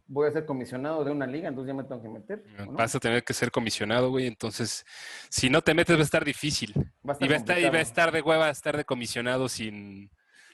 [0.08, 2.44] voy a ser comisionado de una liga, entonces ya me tengo que meter.
[2.66, 2.74] ¿no?
[2.74, 4.28] Vas a tener que ser comisionado, güey.
[4.28, 4.86] Entonces,
[5.30, 6.74] si no te metes, va a estar difícil.
[7.08, 8.86] Va a estar y, va a estar, y va a estar de hueva, estar de
[8.86, 10.12] comisionado sin,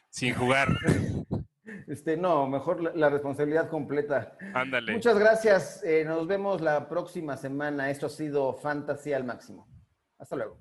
[0.09, 0.69] sin jugar.
[1.85, 4.37] Este, no, mejor la, la responsabilidad completa.
[4.53, 4.91] Ándale.
[4.93, 5.83] Muchas gracias.
[5.83, 7.89] eh, nos vemos la próxima semana.
[7.89, 9.67] Esto ha sido Fantasy al máximo.
[10.17, 10.59] Hasta luego.